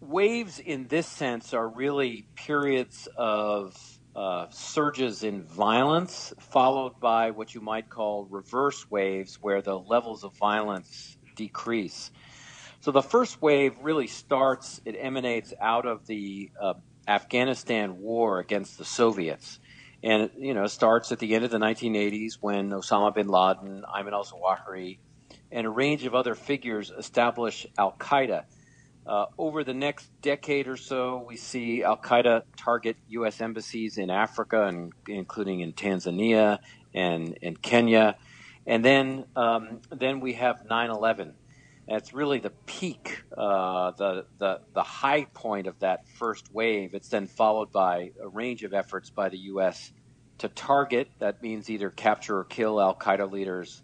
waves 0.00 0.58
in 0.58 0.86
this 0.88 1.06
sense 1.06 1.52
are 1.52 1.68
really 1.68 2.26
periods 2.34 3.08
of 3.16 3.97
uh, 4.18 4.50
surges 4.50 5.22
in 5.22 5.44
violence, 5.44 6.34
followed 6.40 6.98
by 6.98 7.30
what 7.30 7.54
you 7.54 7.60
might 7.60 7.88
call 7.88 8.26
reverse 8.28 8.90
waves, 8.90 9.38
where 9.40 9.62
the 9.62 9.78
levels 9.78 10.24
of 10.24 10.36
violence 10.36 11.16
decrease. 11.36 12.10
So 12.80 12.90
the 12.90 13.00
first 13.00 13.40
wave 13.40 13.76
really 13.80 14.08
starts, 14.08 14.80
it 14.84 14.96
emanates 14.98 15.54
out 15.60 15.86
of 15.86 16.04
the 16.08 16.50
uh, 16.60 16.74
Afghanistan 17.06 18.00
war 18.00 18.40
against 18.40 18.76
the 18.76 18.84
Soviets. 18.84 19.60
And 20.02 20.30
you 20.36 20.52
know, 20.52 20.66
starts 20.66 21.12
at 21.12 21.20
the 21.20 21.36
end 21.36 21.44
of 21.44 21.52
the 21.52 21.58
1980s 21.58 22.38
when 22.40 22.70
Osama 22.70 23.14
bin 23.14 23.28
Laden, 23.28 23.84
Ayman 23.84 24.12
al 24.12 24.24
Zawahiri, 24.24 24.98
and 25.52 25.64
a 25.64 25.70
range 25.70 26.04
of 26.06 26.16
other 26.16 26.34
figures 26.34 26.90
establish 26.90 27.68
Al 27.78 27.92
Qaeda 27.92 28.46
uh, 29.08 29.26
over 29.38 29.64
the 29.64 29.72
next 29.72 30.10
decade 30.20 30.68
or 30.68 30.76
so, 30.76 31.24
we 31.26 31.36
see 31.36 31.82
Al 31.82 31.96
Qaeda 31.96 32.42
target 32.58 32.96
U.S. 33.08 33.40
embassies 33.40 33.96
in 33.96 34.10
Africa, 34.10 34.64
and 34.64 34.92
including 35.08 35.60
in 35.60 35.72
Tanzania 35.72 36.58
and 36.94 37.38
in 37.40 37.56
Kenya, 37.56 38.16
and 38.66 38.84
then 38.84 39.24
um, 39.34 39.80
then 39.90 40.20
we 40.20 40.34
have 40.34 40.66
9/11. 40.70 41.32
That's 41.88 42.12
really 42.12 42.38
the 42.38 42.50
peak, 42.50 43.22
uh, 43.34 43.92
the, 43.92 44.26
the 44.38 44.60
the 44.74 44.82
high 44.82 45.24
point 45.24 45.68
of 45.68 45.78
that 45.78 46.06
first 46.06 46.52
wave. 46.52 46.92
It's 46.92 47.08
then 47.08 47.28
followed 47.28 47.72
by 47.72 48.10
a 48.22 48.28
range 48.28 48.62
of 48.62 48.74
efforts 48.74 49.08
by 49.08 49.30
the 49.30 49.38
U.S. 49.38 49.90
to 50.38 50.50
target. 50.50 51.08
That 51.18 51.42
means 51.42 51.70
either 51.70 51.88
capture 51.88 52.40
or 52.40 52.44
kill 52.44 52.78
Al 52.78 52.94
Qaeda 52.94 53.32
leaders 53.32 53.82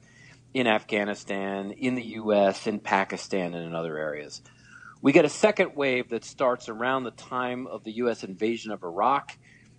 in 0.53 0.67
Afghanistan, 0.67 1.71
in 1.71 1.95
the 1.95 2.05
U.S., 2.19 2.67
in 2.67 2.79
Pakistan, 2.79 3.55
and 3.55 3.67
in 3.67 3.75
other 3.75 3.97
areas. 3.97 4.43
We 5.05 5.13
get 5.13 5.27
a 5.27 5.29
second 5.29 5.77
wave 5.77 6.09
that 6.09 6.25
starts 6.25 6.71
around 6.71 7.05
the 7.05 7.11
time 7.11 7.67
of 7.67 7.85
the 7.85 7.93
U.S. 7.97 8.25
invasion 8.25 8.73
of 8.73 8.83
Iraq, 8.83 9.37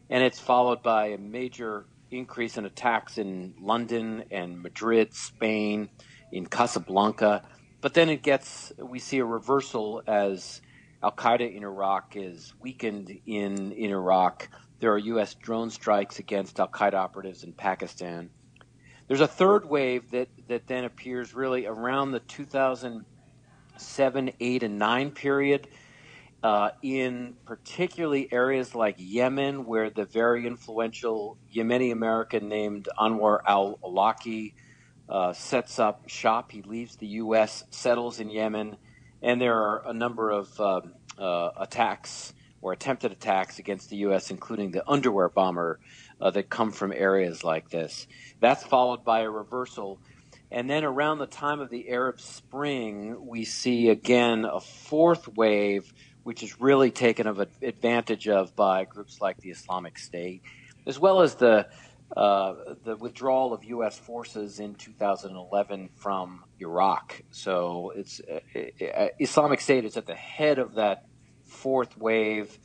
and 0.08 0.24
it's 0.24 0.40
followed 0.40 0.84
by 0.84 1.08
a 1.08 1.18
major 1.18 1.88
increase 2.12 2.58
in 2.58 2.66
attacks 2.66 3.18
in 3.18 3.56
London 3.60 4.26
and 4.30 4.62
Madrid, 4.62 5.16
Spain, 5.16 5.90
in 6.32 6.46
Casablanca. 6.46 7.42
But 7.82 7.96
then 7.96 8.10
it 8.10 8.22
gets, 8.22 8.72
we 8.78 9.00
see 9.00 9.18
a 9.18 9.26
reversal 9.26 10.04
as 10.06 10.62
Al 11.02 11.12
Qaeda 11.12 11.56
in 11.56 11.64
Iraq 11.64 12.16
is 12.16 12.54
weakened 12.62 13.10
in, 13.26 13.72
in 13.72 13.90
Iraq. 13.90 14.48
There 14.80 14.94
are 14.94 15.00
U.S. 15.00 15.34
drone 15.34 15.72
strikes 15.72 16.20
against 16.20 16.60
Al 16.60 16.68
Qaeda 16.68 16.94
operatives 16.94 17.44
in 17.44 17.54
Pakistan. 17.54 18.30
There's 19.08 19.22
a 19.22 19.28
third 19.28 19.68
wave 19.68 20.12
that, 20.12 20.28
that 20.50 20.68
then 20.68 20.84
appears 20.84 21.34
really 21.34 21.66
around 21.66 22.12
the 22.12 22.20
2000 22.20 23.06
seven, 23.78 24.32
eight, 24.40 24.64
and 24.64 24.78
nine 24.80 25.12
period. 25.12 25.68
Uh, 26.44 26.70
in 26.84 27.34
particularly 27.46 28.32
areas 28.32 28.76
like 28.76 28.96
Yemen, 29.00 29.66
where 29.66 29.90
the 29.90 30.06
very 30.06 30.46
influential 30.46 31.40
Yemeni 31.52 31.92
American 31.92 32.48
named 32.48 32.88
Anwar 33.00 33.40
al 33.48 33.80
Awlaki 33.84 34.54
uh, 35.10 35.34
sets 35.34 35.80
up 35.80 36.08
shop. 36.08 36.52
He 36.52 36.62
leaves 36.62 36.98
the 36.98 37.08
U.S., 37.08 37.64
settles 37.72 38.20
in 38.20 38.30
Yemen, 38.30 38.78
and 39.24 39.42
there 39.42 39.56
are 39.56 39.88
a 39.88 39.94
number 39.94 40.30
of 40.30 40.60
um, 40.62 40.94
uh, 41.18 41.50
attacks 41.58 42.34
or 42.62 42.74
attempted 42.74 43.12
attacks 43.12 43.60
against 43.60 43.90
the 43.90 43.98
U.S., 43.98 44.32
including 44.32 44.72
the 44.72 44.88
underwear 44.90 45.30
bomber 45.30 45.80
uh, 46.20 46.32
that 46.32 46.50
come 46.50 46.72
from 46.72 46.92
areas 46.92 47.44
like 47.44 47.70
this. 47.70 48.08
That's 48.40 48.64
followed 48.64 49.04
by 49.04 49.22
a 49.22 49.30
reversal 49.30 50.00
and 50.52 50.70
then 50.70 50.84
around 50.84 51.20
the 51.20 51.28
time 51.28 51.60
of 51.60 51.70
the 51.70 51.90
Arab 51.90 52.20
Spring, 52.20 53.28
we 53.28 53.46
see 53.46 53.90
again 53.90 54.46
a 54.46 54.60
fourth 54.60 55.28
wave, 55.28 55.92
which 56.24 56.44
is 56.44 56.60
really 56.60 56.92
taken 56.92 57.28
of 57.28 57.40
advantage 57.40 58.28
of 58.28 58.56
by 58.56 58.86
groups 58.86 59.20
like 59.22 59.38
the 59.38 59.50
Islamic 59.50 59.98
State, 59.98 60.44
as 60.86 61.00
well 61.00 61.22
as 61.22 61.36
the 61.36 61.68
uh, 62.16 62.54
the 62.84 62.96
withdrawal 62.96 63.52
of 63.52 63.64
U.S. 63.66 63.98
forces 63.98 64.60
in 64.60 64.76
2011 64.76 65.90
from 65.96 66.44
Iraq. 66.60 67.22
So 67.32 67.92
it's 67.96 68.22
uh, 68.22 68.86
uh, 68.86 69.08
Islamic 69.20 69.60
State 69.60 69.86
is 69.86 69.98
at 69.98 70.06
the 70.06 70.16
head 70.16 70.60
of 70.60 70.76
that 70.76 71.06
fourth 71.46 71.98
wave. 71.98 72.58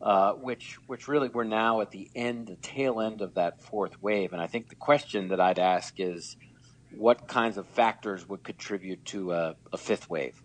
Uh, 0.00 0.32
which 0.32 0.80
which 0.88 1.06
really 1.06 1.28
we're 1.28 1.44
now 1.44 1.80
at 1.80 1.92
the 1.92 2.10
end, 2.16 2.48
the 2.48 2.56
tail 2.56 3.00
end 3.00 3.20
of 3.20 3.34
that 3.34 3.62
fourth 3.62 4.02
wave, 4.02 4.32
and 4.32 4.42
I 4.42 4.48
think 4.48 4.68
the 4.68 4.74
question 4.74 5.28
that 5.28 5.40
I'd 5.40 5.60
ask 5.60 5.94
is, 5.98 6.36
what 6.96 7.26
kinds 7.28 7.56
of 7.56 7.66
factors 7.66 8.28
would 8.28 8.42
contribute 8.42 9.04
to 9.06 9.32
a, 9.32 9.56
a 9.72 9.78
fifth 9.78 10.08
wave. 10.10 10.40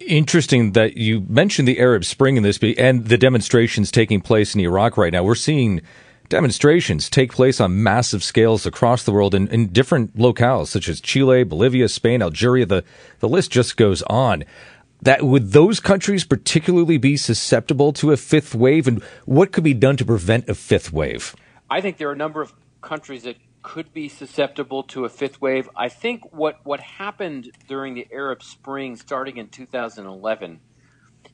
Interesting 0.00 0.72
that 0.72 0.96
you 0.96 1.24
mentioned 1.28 1.66
the 1.66 1.78
Arab 1.78 2.04
Spring 2.04 2.36
in 2.36 2.42
this, 2.42 2.58
and 2.78 3.06
the 3.06 3.16
demonstrations 3.16 3.90
taking 3.90 4.20
place 4.20 4.54
in 4.54 4.60
Iraq 4.60 4.96
right 4.96 5.12
now. 5.12 5.22
We're 5.22 5.34
seeing 5.34 5.80
demonstrations 6.28 7.08
take 7.08 7.32
place 7.32 7.60
on 7.60 7.82
massive 7.82 8.22
scales 8.22 8.66
across 8.66 9.04
the 9.04 9.12
world 9.12 9.34
in, 9.34 9.48
in 9.48 9.68
different 9.68 10.16
locales, 10.16 10.66
such 10.68 10.88
as 10.88 11.00
Chile, 11.00 11.44
Bolivia, 11.44 11.88
Spain, 11.88 12.20
Algeria. 12.20 12.66
The 12.66 12.84
the 13.20 13.28
list 13.28 13.50
just 13.50 13.76
goes 13.76 14.02
on. 14.02 14.44
That 15.02 15.22
would 15.22 15.52
those 15.52 15.80
countries 15.80 16.24
particularly 16.24 16.98
be 16.98 17.16
susceptible 17.16 17.92
to 17.94 18.12
a 18.12 18.16
fifth 18.16 18.54
wave, 18.54 18.88
and 18.88 19.02
what 19.24 19.52
could 19.52 19.64
be 19.64 19.74
done 19.74 19.96
to 19.98 20.04
prevent 20.04 20.48
a 20.48 20.54
fifth 20.54 20.92
wave? 20.92 21.34
I 21.70 21.80
think 21.80 21.96
there 21.96 22.08
are 22.08 22.12
a 22.12 22.16
number 22.16 22.42
of 22.42 22.52
countries 22.80 23.22
that 23.24 23.36
could 23.66 23.92
be 23.92 24.08
susceptible 24.08 24.84
to 24.84 25.04
a 25.04 25.08
fifth 25.08 25.40
wave. 25.40 25.68
I 25.74 25.88
think 25.88 26.32
what, 26.32 26.60
what 26.62 26.78
happened 26.78 27.50
during 27.66 27.94
the 27.94 28.06
Arab 28.12 28.44
Spring 28.44 28.94
starting 28.94 29.38
in 29.38 29.48
2011 29.48 30.60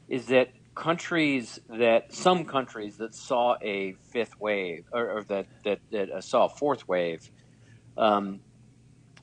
is 0.09 0.29
that 0.29 0.49
countries 0.75 1.61
that 1.69 2.15
some 2.15 2.47
countries 2.47 2.97
that 2.97 3.15
saw 3.15 3.57
a 3.61 3.93
fifth 4.13 4.41
wave 4.41 4.87
or, 4.95 5.19
or 5.19 5.23
that, 5.25 5.47
that, 5.65 5.81
that 5.91 6.11
uh, 6.11 6.21
saw 6.23 6.47
a 6.47 6.49
fourth 6.49 6.89
wave 6.89 7.31
um, 7.99 8.41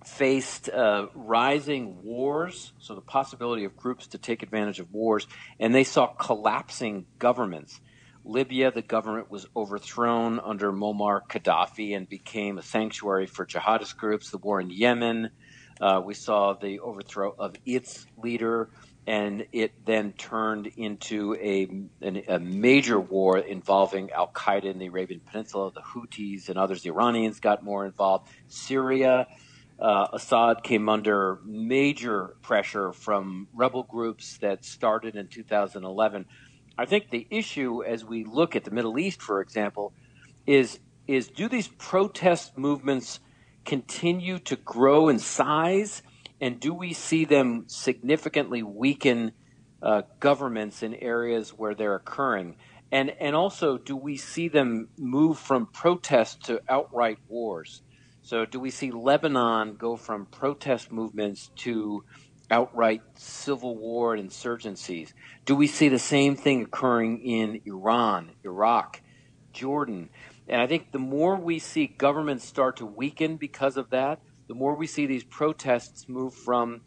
faced 0.05 0.69
uh, 0.69 1.07
rising 1.15 2.03
wars, 2.03 2.73
so 2.77 2.93
the 2.93 3.01
possibility 3.01 3.63
of 3.63 3.75
groups 3.75 4.05
to 4.05 4.19
take 4.19 4.43
advantage 4.43 4.79
of 4.79 4.93
wars, 4.93 5.25
and 5.59 5.73
they 5.73 5.83
saw 5.83 6.05
collapsing 6.05 7.07
governments. 7.17 7.81
Libya, 8.25 8.71
the 8.71 8.81
government 8.81 9.31
was 9.31 9.47
overthrown 9.55 10.39
under 10.39 10.71
Muammar 10.71 11.21
Gaddafi 11.27 11.95
and 11.95 12.07
became 12.07 12.57
a 12.57 12.61
sanctuary 12.61 13.25
for 13.25 13.45
jihadist 13.45 13.97
groups. 13.97 14.29
The 14.29 14.37
war 14.37 14.59
in 14.59 14.69
Yemen, 14.69 15.29
uh, 15.79 16.01
we 16.03 16.13
saw 16.13 16.53
the 16.53 16.79
overthrow 16.79 17.33
of 17.37 17.55
its 17.65 18.05
leader, 18.21 18.69
and 19.07 19.45
it 19.51 19.85
then 19.85 20.11
turned 20.13 20.67
into 20.67 21.35
a, 21.35 21.63
an, 22.01 22.23
a 22.27 22.39
major 22.39 22.99
war 22.99 23.39
involving 23.39 24.11
Al 24.11 24.27
Qaeda 24.27 24.65
in 24.65 24.79
the 24.79 24.87
Arabian 24.87 25.21
Peninsula, 25.21 25.71
the 25.71 25.81
Houthis 25.81 26.49
and 26.49 26.59
others. 26.59 26.83
The 26.83 26.89
Iranians 26.89 27.39
got 27.39 27.63
more 27.63 27.85
involved. 27.85 28.29
Syria. 28.47 29.27
Uh, 29.81 30.07
Assad 30.11 30.61
came 30.61 30.89
under 30.89 31.39
major 31.45 32.35
pressure 32.41 32.91
from 32.91 33.47
rebel 33.53 33.83
groups 33.83 34.37
that 34.39 34.65
started 34.65 35.15
in 35.15 35.29
2011 35.29 36.25
I 36.79 36.85
think 36.85 37.09
the 37.09 37.27
issue 37.29 37.83
as 37.83 38.05
we 38.05 38.23
look 38.23 38.55
at 38.55 38.63
the 38.63 38.71
Middle 38.71 38.97
East, 38.97 39.21
for 39.21 39.41
example, 39.41 39.91
is 40.47 40.79
is 41.07 41.27
do 41.27 41.49
these 41.49 41.67
protest 41.67 42.57
movements 42.57 43.19
continue 43.65 44.39
to 44.39 44.55
grow 44.55 45.09
in 45.09 45.19
size? 45.19 46.01
And 46.39 46.57
do 46.57 46.73
we 46.73 46.93
see 46.93 47.25
them 47.25 47.65
significantly 47.67 48.63
weaken 48.63 49.33
uh, 49.81 50.03
governments 50.21 50.81
in 50.81 50.95
areas 50.95 51.49
where 51.49 51.75
they're 51.75 51.95
occurring? 51.95 52.55
And, 52.93 53.09
and 53.19 53.35
also, 53.35 53.77
do 53.77 53.97
we 53.97 54.15
see 54.15 54.47
them 54.47 54.87
move 54.97 55.37
from 55.37 55.65
protest 55.65 56.45
to 56.45 56.61
outright 56.69 57.19
wars? 57.27 57.81
So, 58.21 58.45
do 58.45 58.57
we 58.57 58.69
see 58.69 58.91
Lebanon 58.91 59.75
go 59.75 59.97
from 59.97 60.27
protest 60.27 60.93
movements 60.93 61.51
to 61.57 62.05
outright 62.51 63.01
civil 63.15 63.75
war 63.75 64.15
and 64.15 64.29
insurgencies? 64.29 65.13
Do 65.45 65.55
we 65.55 65.67
see 65.67 65.89
the 65.89 65.99
same 65.99 66.35
thing 66.35 66.63
occurring 66.63 67.21
in 67.23 67.61
Iran, 67.65 68.31
Iraq, 68.43 69.01
Jordan? 69.53 70.09
And 70.47 70.61
I 70.61 70.67
think 70.67 70.91
the 70.91 70.99
more 70.99 71.35
we 71.35 71.59
see 71.59 71.87
governments 71.87 72.45
start 72.45 72.77
to 72.77 72.85
weaken 72.85 73.37
because 73.37 73.77
of 73.77 73.91
that, 73.91 74.19
the 74.47 74.55
more 74.55 74.75
we 74.75 74.87
see 74.87 75.05
these 75.05 75.23
protests 75.23 76.09
move 76.09 76.33
from 76.33 76.81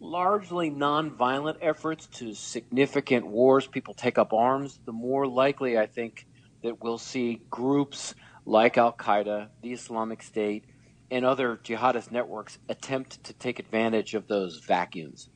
largely 0.00 0.70
nonviolent 0.70 1.56
efforts 1.60 2.06
to 2.06 2.34
significant 2.34 3.26
wars, 3.26 3.66
people 3.66 3.94
take 3.94 4.18
up 4.18 4.32
arms, 4.32 4.78
the 4.84 4.92
more 4.92 5.26
likely 5.26 5.78
I 5.78 5.86
think 5.86 6.26
that 6.62 6.82
we'll 6.82 6.98
see 6.98 7.40
groups 7.50 8.14
like 8.46 8.78
Al 8.78 8.92
Qaeda, 8.92 9.48
the 9.62 9.72
Islamic 9.72 10.22
State, 10.22 10.64
and 11.14 11.24
other 11.24 11.60
jihadist 11.62 12.10
networks 12.10 12.58
attempt 12.68 13.22
to 13.22 13.32
take 13.34 13.60
advantage 13.60 14.14
of 14.14 14.26
those 14.26 14.58
vacuums. 14.58 15.28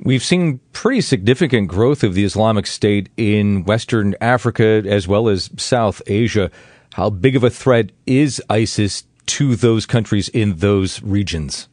We've 0.00 0.24
seen 0.24 0.60
pretty 0.72 1.02
significant 1.02 1.68
growth 1.68 2.02
of 2.02 2.14
the 2.14 2.24
Islamic 2.24 2.66
State 2.66 3.10
in 3.16 3.64
Western 3.64 4.14
Africa 4.20 4.82
as 4.86 5.06
well 5.06 5.28
as 5.28 5.50
South 5.58 6.00
Asia. 6.06 6.50
How 6.94 7.10
big 7.10 7.36
of 7.36 7.44
a 7.44 7.50
threat 7.50 7.92
is 8.06 8.42
ISIS 8.48 9.04
to 9.26 9.56
those 9.56 9.84
countries 9.84 10.30
in 10.30 10.56
those 10.56 11.02
regions? 11.02 11.68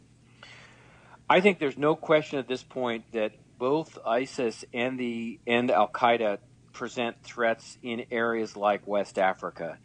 I 1.30 1.40
think 1.40 1.60
there's 1.60 1.78
no 1.78 1.96
question 1.96 2.40
at 2.40 2.48
this 2.50 2.64
point 2.64 3.06
that 3.14 3.32
both 3.58 3.98
ISIS 4.06 4.66
and 4.74 5.00
the 5.00 5.40
and 5.48 5.72
Al 5.72 5.88
Qaeda 5.88 6.40
present 6.74 7.16
threats 7.24 7.78
in 7.82 8.06
areas 8.12 8.58
like 8.58 8.86
West 8.86 9.18
Africa. 9.18 9.78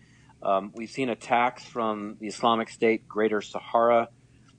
Um, 0.43 0.73
we've 0.75 0.91
seen 0.91 1.09
attacks 1.09 1.65
from 1.65 2.17
the 2.21 2.29
Islamic 2.29 2.69
State, 2.69 3.09
Greater 3.09 3.41
Sahara, 3.41 4.09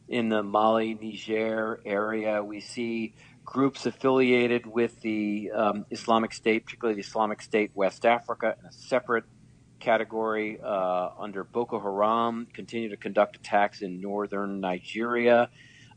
in 0.07 0.29
the 0.29 0.43
Mali, 0.43 0.95
Niger 0.95 1.81
area. 1.85 2.43
We 2.43 2.59
see 2.59 3.13
groups 3.45 3.85
affiliated 3.85 4.65
with 4.65 4.99
the 5.01 5.51
um, 5.51 5.85
Islamic 5.91 6.33
State, 6.33 6.65
particularly 6.65 6.95
the 7.01 7.07
Islamic 7.07 7.41
State 7.41 7.71
West 7.73 8.05
Africa, 8.05 8.55
in 8.59 8.65
a 8.65 8.71
separate 8.71 9.23
category 9.79 10.59
uh, 10.61 11.09
under 11.17 11.43
Boko 11.43 11.79
Haram, 11.79 12.47
continue 12.53 12.89
to 12.89 12.97
conduct 12.97 13.37
attacks 13.37 13.81
in 13.81 14.01
northern 14.01 14.59
Nigeria. 14.59 15.49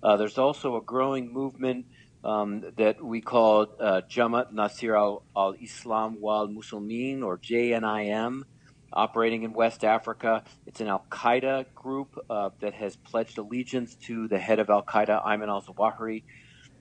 Uh, 0.02 0.16
there's 0.16 0.38
also 0.38 0.76
a 0.76 0.80
growing 0.80 1.32
movement 1.32 1.86
um, 2.24 2.64
that 2.76 3.02
we 3.02 3.20
call 3.20 3.66
uh, 3.80 4.02
Jamaat 4.08 4.52
Nasir 4.52 4.94
al 4.94 5.24
Islam 5.60 6.20
wal 6.20 6.48
Muslimin, 6.48 7.22
or 7.22 7.38
JNIM, 7.38 8.44
operating 8.92 9.42
in 9.42 9.52
West 9.52 9.84
Africa. 9.84 10.44
It's 10.66 10.80
an 10.80 10.88
Al 10.88 11.04
Qaeda 11.10 11.66
group 11.74 12.18
uh, 12.28 12.50
that 12.60 12.74
has 12.74 12.96
pledged 12.96 13.38
allegiance 13.38 13.94
to 14.06 14.28
the 14.28 14.38
head 14.38 14.58
of 14.58 14.70
Al 14.70 14.82
Qaeda, 14.82 15.24
Ayman 15.24 15.48
al 15.48 15.62
Zawahiri. 15.62 16.22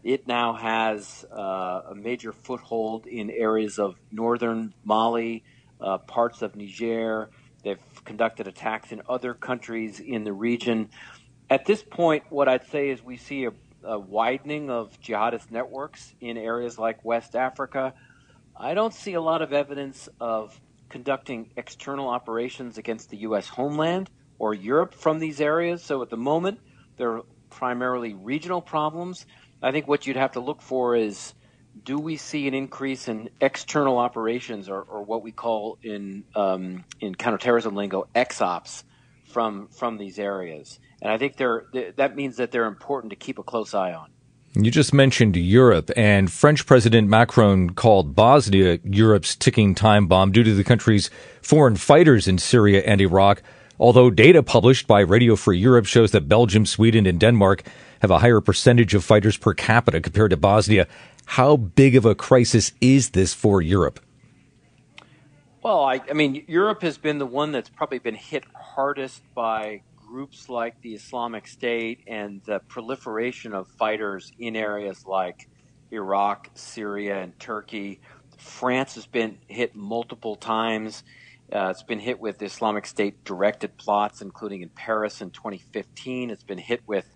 It 0.03 0.27
now 0.27 0.53
has 0.53 1.25
uh, 1.31 1.81
a 1.91 1.95
major 1.95 2.31
foothold 2.31 3.05
in 3.05 3.29
areas 3.29 3.77
of 3.77 3.95
northern 4.11 4.73
Mali, 4.83 5.43
uh, 5.79 5.99
parts 5.99 6.41
of 6.41 6.55
Niger. 6.55 7.29
They've 7.63 7.77
conducted 8.03 8.47
attacks 8.47 8.91
in 8.91 9.03
other 9.07 9.33
countries 9.33 9.99
in 9.99 10.23
the 10.23 10.33
region. 10.33 10.89
At 11.49 11.65
this 11.65 11.83
point, 11.83 12.23
what 12.29 12.47
I'd 12.47 12.65
say 12.69 12.89
is 12.89 13.03
we 13.03 13.17
see 13.17 13.45
a, 13.45 13.51
a 13.83 13.99
widening 13.99 14.71
of 14.71 14.99
jihadist 15.01 15.51
networks 15.51 16.15
in 16.19 16.37
areas 16.37 16.79
like 16.79 17.05
West 17.05 17.35
Africa. 17.35 17.93
I 18.55 18.73
don't 18.73 18.93
see 18.93 19.13
a 19.13 19.21
lot 19.21 19.41
of 19.41 19.53
evidence 19.53 20.09
of 20.19 20.59
conducting 20.91 21.49
external 21.57 22.09
operations 22.09 22.77
against 22.77 23.09
the 23.09 23.17
U.S. 23.17 23.47
homeland 23.47 24.09
or 24.37 24.53
Europe 24.53 24.93
from 24.93 25.19
these 25.19 25.41
areas. 25.41 25.83
So 25.83 26.01
at 26.01 26.09
the 26.09 26.17
moment, 26.17 26.59
they're 26.97 27.21
primarily 27.49 28.13
regional 28.13 28.61
problems. 28.61 29.25
I 29.61 29.71
think 29.71 29.87
what 29.87 30.05
you'd 30.05 30.17
have 30.17 30.33
to 30.33 30.39
look 30.39 30.61
for 30.61 30.95
is 30.95 31.33
do 31.85 31.97
we 31.97 32.17
see 32.17 32.47
an 32.47 32.53
increase 32.53 33.07
in 33.07 33.29
external 33.39 33.97
operations 33.97 34.67
or, 34.67 34.81
or 34.81 35.03
what 35.03 35.23
we 35.23 35.31
call 35.31 35.77
in 35.83 36.23
um, 36.35 36.83
in 36.99 37.15
counterterrorism 37.15 37.75
lingo 37.75 38.07
XOps 38.13 38.83
from 39.25 39.67
from 39.69 39.97
these 39.97 40.19
areas? 40.19 40.79
And 41.01 41.11
I 41.11 41.17
think 41.17 41.37
they're, 41.37 41.65
that 41.95 42.15
means 42.15 42.37
that 42.37 42.51
they're 42.51 42.65
important 42.65 43.09
to 43.09 43.15
keep 43.15 43.39
a 43.39 43.43
close 43.43 43.73
eye 43.73 43.93
on. 43.93 44.09
You 44.53 44.69
just 44.69 44.93
mentioned 44.93 45.37
Europe, 45.37 45.91
and 45.95 46.29
French 46.29 46.65
President 46.65 47.07
Macron 47.07 47.69
called 47.69 48.15
Bosnia 48.15 48.79
Europe's 48.83 49.33
ticking 49.33 49.73
time 49.75 50.07
bomb 50.07 50.33
due 50.33 50.43
to 50.43 50.53
the 50.53 50.65
country's 50.65 51.09
foreign 51.41 51.77
fighters 51.77 52.27
in 52.27 52.37
Syria 52.37 52.83
and 52.85 52.99
Iraq. 52.99 53.41
Although 53.79 54.09
data 54.09 54.43
published 54.43 54.87
by 54.87 54.99
Radio 54.99 55.37
Free 55.37 55.57
Europe 55.57 55.85
shows 55.85 56.11
that 56.11 56.27
Belgium, 56.27 56.65
Sweden, 56.65 57.05
and 57.05 57.17
Denmark 57.17 57.63
have 58.01 58.11
a 58.11 58.19
higher 58.19 58.41
percentage 58.41 58.93
of 58.93 59.05
fighters 59.05 59.37
per 59.37 59.53
capita 59.53 60.01
compared 60.01 60.31
to 60.31 60.37
Bosnia, 60.37 60.85
how 61.27 61.55
big 61.55 61.95
of 61.95 62.05
a 62.05 62.13
crisis 62.13 62.73
is 62.81 63.11
this 63.11 63.33
for 63.33 63.61
Europe? 63.61 64.01
Well, 65.63 65.85
I, 65.85 66.01
I 66.09 66.13
mean, 66.13 66.43
Europe 66.47 66.81
has 66.81 66.97
been 66.97 67.19
the 67.19 67.25
one 67.25 67.53
that's 67.53 67.69
probably 67.69 67.99
been 67.99 68.15
hit 68.15 68.43
hardest 68.53 69.21
by 69.33 69.83
groups 70.11 70.49
like 70.49 70.81
the 70.81 70.93
Islamic 70.93 71.47
State 71.47 72.01
and 72.05 72.41
the 72.43 72.59
proliferation 72.67 73.53
of 73.53 73.65
fighters 73.69 74.29
in 74.37 74.57
areas 74.57 75.05
like 75.05 75.47
Iraq, 75.89 76.49
Syria, 76.53 77.21
and 77.21 77.39
Turkey. 77.39 78.01
France 78.37 78.95
has 78.95 79.07
been 79.07 79.37
hit 79.47 79.73
multiple 79.73 80.35
times. 80.35 81.05
Uh, 81.49 81.69
it's 81.69 81.83
been 81.83 81.99
hit 81.99 82.19
with 82.19 82.41
Islamic 82.41 82.85
State 82.87 83.23
directed 83.23 83.77
plots, 83.77 84.21
including 84.21 84.61
in 84.61 84.67
Paris 84.67 85.21
in 85.21 85.29
2015. 85.31 86.29
It's 86.29 86.43
been 86.43 86.57
hit 86.57 86.81
with 86.85 87.07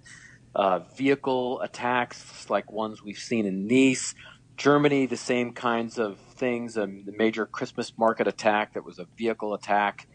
uh, 0.55 0.79
vehicle 0.95 1.59
attacks 1.59 2.49
like 2.49 2.71
ones 2.71 3.03
we've 3.03 3.17
seen 3.17 3.45
in 3.45 3.67
Nice. 3.67 4.15
Germany, 4.55 5.05
the 5.05 5.17
same 5.17 5.51
kinds 5.51 5.99
of 5.99 6.17
things. 6.17 6.77
Um, 6.77 7.03
the 7.03 7.11
major 7.11 7.45
Christmas 7.45 7.91
market 7.97 8.25
attack 8.25 8.75
that 8.75 8.85
was 8.85 8.99
a 8.99 9.07
vehicle 9.17 9.53
attack. 9.53 10.07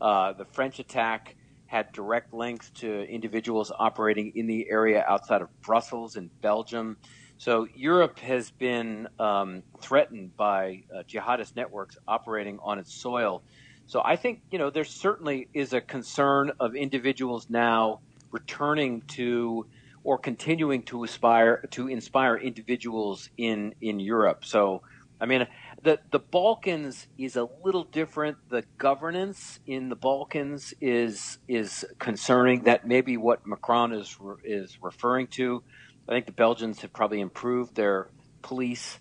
Uh, 0.00 0.32
the 0.32 0.44
French 0.46 0.80
attack 0.80 1.36
had 1.74 1.90
direct 1.90 2.32
links 2.32 2.70
to 2.70 3.02
individuals 3.02 3.72
operating 3.76 4.30
in 4.36 4.46
the 4.46 4.64
area 4.70 5.04
outside 5.08 5.42
of 5.42 5.48
Brussels 5.60 6.14
in 6.14 6.30
Belgium. 6.40 6.96
So 7.36 7.66
Europe 7.74 8.20
has 8.20 8.52
been 8.52 9.08
um, 9.18 9.64
threatened 9.80 10.36
by 10.36 10.84
uh, 10.94 11.02
jihadist 11.02 11.56
networks 11.56 11.98
operating 12.06 12.60
on 12.62 12.78
its 12.78 12.94
soil. 12.94 13.42
So 13.86 14.00
I 14.04 14.14
think 14.14 14.42
you 14.52 14.58
know 14.60 14.70
there 14.70 14.84
certainly 14.84 15.48
is 15.52 15.72
a 15.72 15.80
concern 15.80 16.52
of 16.60 16.76
individuals 16.76 17.48
now 17.50 17.98
returning 18.30 19.02
to 19.18 19.66
or 20.04 20.16
continuing 20.16 20.84
to 20.84 21.02
aspire 21.02 21.56
to 21.72 21.88
inspire 21.88 22.36
individuals 22.36 23.30
in 23.36 23.74
in 23.80 23.98
Europe. 23.98 24.44
So 24.44 24.82
I 25.20 25.26
mean 25.26 25.46
the 25.82 26.00
the 26.10 26.18
Balkans 26.18 27.06
is 27.18 27.36
a 27.36 27.48
little 27.64 27.84
different. 27.84 28.38
The 28.48 28.64
governance 28.78 29.60
in 29.66 29.88
the 29.88 29.96
Balkans 29.96 30.74
is 30.80 31.38
is 31.48 31.84
concerning. 31.98 32.64
That 32.64 32.86
may 32.86 33.00
be 33.00 33.16
what 33.16 33.46
Macron 33.46 33.92
is 33.92 34.16
is 34.44 34.78
referring 34.82 35.28
to. 35.28 35.62
I 36.08 36.12
think 36.12 36.26
the 36.26 36.32
Belgians 36.32 36.80
have 36.82 36.92
probably 36.92 37.20
improved 37.20 37.74
their 37.74 38.08
police, 38.42 38.98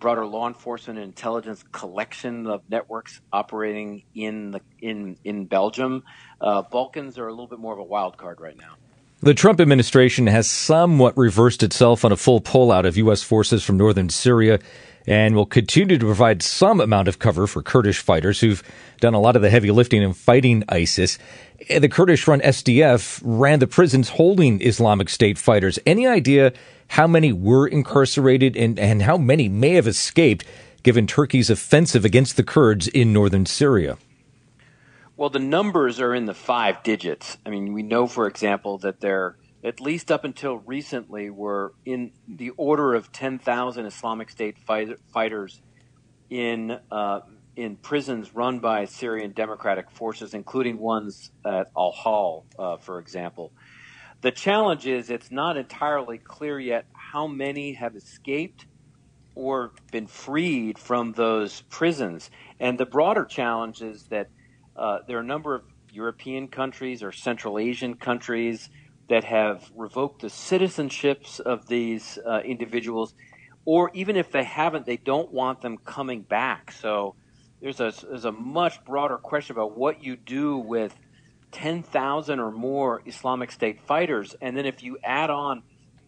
broader 0.00 0.26
law 0.26 0.48
enforcement 0.48 0.98
and 0.98 1.06
intelligence 1.06 1.64
collection 1.70 2.46
of 2.46 2.62
networks 2.68 3.20
operating 3.32 4.04
in 4.14 4.52
the 4.52 4.60
in 4.80 5.16
in 5.24 5.46
Belgium. 5.46 6.04
Uh, 6.40 6.62
Balkans 6.62 7.18
are 7.18 7.28
a 7.28 7.30
little 7.30 7.46
bit 7.46 7.58
more 7.58 7.72
of 7.72 7.78
a 7.78 7.84
wild 7.84 8.16
card 8.16 8.40
right 8.40 8.56
now. 8.56 8.74
The 9.20 9.32
Trump 9.32 9.60
administration 9.60 10.26
has 10.26 10.50
somewhat 10.50 11.16
reversed 11.16 11.62
itself 11.62 12.04
on 12.04 12.12
a 12.12 12.16
full 12.16 12.42
pullout 12.42 12.84
of 12.84 12.96
U.S. 12.98 13.22
forces 13.22 13.64
from 13.64 13.78
northern 13.78 14.10
Syria 14.10 14.58
and 15.06 15.34
will 15.34 15.46
continue 15.46 15.98
to 15.98 16.04
provide 16.04 16.42
some 16.42 16.80
amount 16.80 17.08
of 17.08 17.18
cover 17.18 17.46
for 17.46 17.62
Kurdish 17.62 17.98
fighters 17.98 18.40
who've 18.40 18.62
done 19.00 19.14
a 19.14 19.20
lot 19.20 19.36
of 19.36 19.42
the 19.42 19.50
heavy 19.50 19.70
lifting 19.70 20.02
in 20.02 20.14
fighting 20.14 20.64
ISIS. 20.68 21.18
Eh, 21.68 21.78
the 21.78 21.88
Kurdish 21.88 22.26
run 22.26 22.40
SDF 22.40 23.20
ran 23.22 23.58
the 23.58 23.66
prisons 23.66 24.10
holding 24.10 24.62
Islamic 24.62 25.08
State 25.08 25.38
fighters. 25.38 25.78
Any 25.84 26.06
idea 26.06 26.52
how 26.88 27.06
many 27.06 27.32
were 27.32 27.66
incarcerated 27.66 28.56
and, 28.56 28.78
and 28.78 29.02
how 29.02 29.16
many 29.16 29.48
may 29.48 29.70
have 29.70 29.86
escaped 29.86 30.44
given 30.82 31.06
Turkey's 31.06 31.50
offensive 31.50 32.04
against 32.04 32.36
the 32.36 32.42
Kurds 32.42 32.88
in 32.88 33.12
northern 33.12 33.46
Syria? 33.46 33.98
Well, 35.16 35.30
the 35.30 35.38
numbers 35.38 36.00
are 36.00 36.14
in 36.14 36.26
the 36.26 36.34
five 36.34 36.82
digits. 36.82 37.38
I 37.46 37.50
mean, 37.50 37.72
we 37.72 37.82
know, 37.82 38.06
for 38.06 38.26
example, 38.26 38.78
that 38.78 39.00
there 39.00 39.36
at 39.64 39.80
least 39.80 40.12
up 40.12 40.24
until 40.24 40.58
recently, 40.58 41.30
were 41.30 41.72
in 41.86 42.12
the 42.28 42.50
order 42.50 42.94
of 42.94 43.10
10,000 43.10 43.86
Islamic 43.86 44.30
State 44.30 44.58
fight, 44.58 44.98
fighters 45.12 45.62
in 46.28 46.78
uh, 46.90 47.20
in 47.56 47.76
prisons 47.76 48.34
run 48.34 48.58
by 48.58 48.84
Syrian 48.84 49.32
Democratic 49.32 49.90
forces, 49.90 50.34
including 50.34 50.78
ones 50.78 51.30
at 51.44 51.70
Al 51.76 51.92
Hol, 51.92 52.44
uh, 52.58 52.76
for 52.78 52.98
example. 52.98 53.52
The 54.22 54.32
challenge 54.32 54.86
is 54.86 55.08
it's 55.08 55.30
not 55.30 55.56
entirely 55.56 56.18
clear 56.18 56.58
yet 56.58 56.86
how 56.92 57.26
many 57.26 57.74
have 57.74 57.94
escaped 57.94 58.66
or 59.34 59.72
been 59.92 60.06
freed 60.06 60.78
from 60.78 61.12
those 61.12 61.62
prisons. 61.62 62.30
And 62.58 62.78
the 62.78 62.86
broader 62.86 63.24
challenge 63.24 63.82
is 63.82 64.04
that 64.04 64.30
uh, 64.76 64.98
there 65.06 65.18
are 65.18 65.20
a 65.20 65.24
number 65.24 65.54
of 65.54 65.62
European 65.92 66.48
countries 66.48 67.02
or 67.02 67.12
Central 67.12 67.58
Asian 67.58 67.94
countries 67.94 68.68
that 69.08 69.24
have 69.24 69.70
revoked 69.76 70.22
the 70.22 70.28
citizenships 70.28 71.40
of 71.40 71.66
these 71.66 72.18
uh, 72.26 72.40
individuals, 72.40 73.14
or 73.64 73.90
even 73.94 74.16
if 74.16 74.30
they 74.30 74.44
haven't, 74.44 74.86
they 74.86 74.96
don't 74.96 75.32
want 75.32 75.60
them 75.60 75.78
coming 75.78 76.22
back. 76.22 76.72
So 76.72 77.14
there's 77.60 77.80
a, 77.80 77.92
there's 78.08 78.24
a 78.24 78.32
much 78.32 78.84
broader 78.84 79.16
question 79.16 79.56
about 79.56 79.76
what 79.76 80.02
you 80.02 80.16
do 80.16 80.58
with 80.58 80.94
10,000 81.52 82.40
or 82.40 82.50
more 82.50 83.02
Islamic 83.06 83.52
State 83.52 83.80
fighters. 83.82 84.34
And 84.40 84.56
then 84.56 84.66
if 84.66 84.82
you 84.82 84.98
add 85.02 85.30
on 85.30 85.62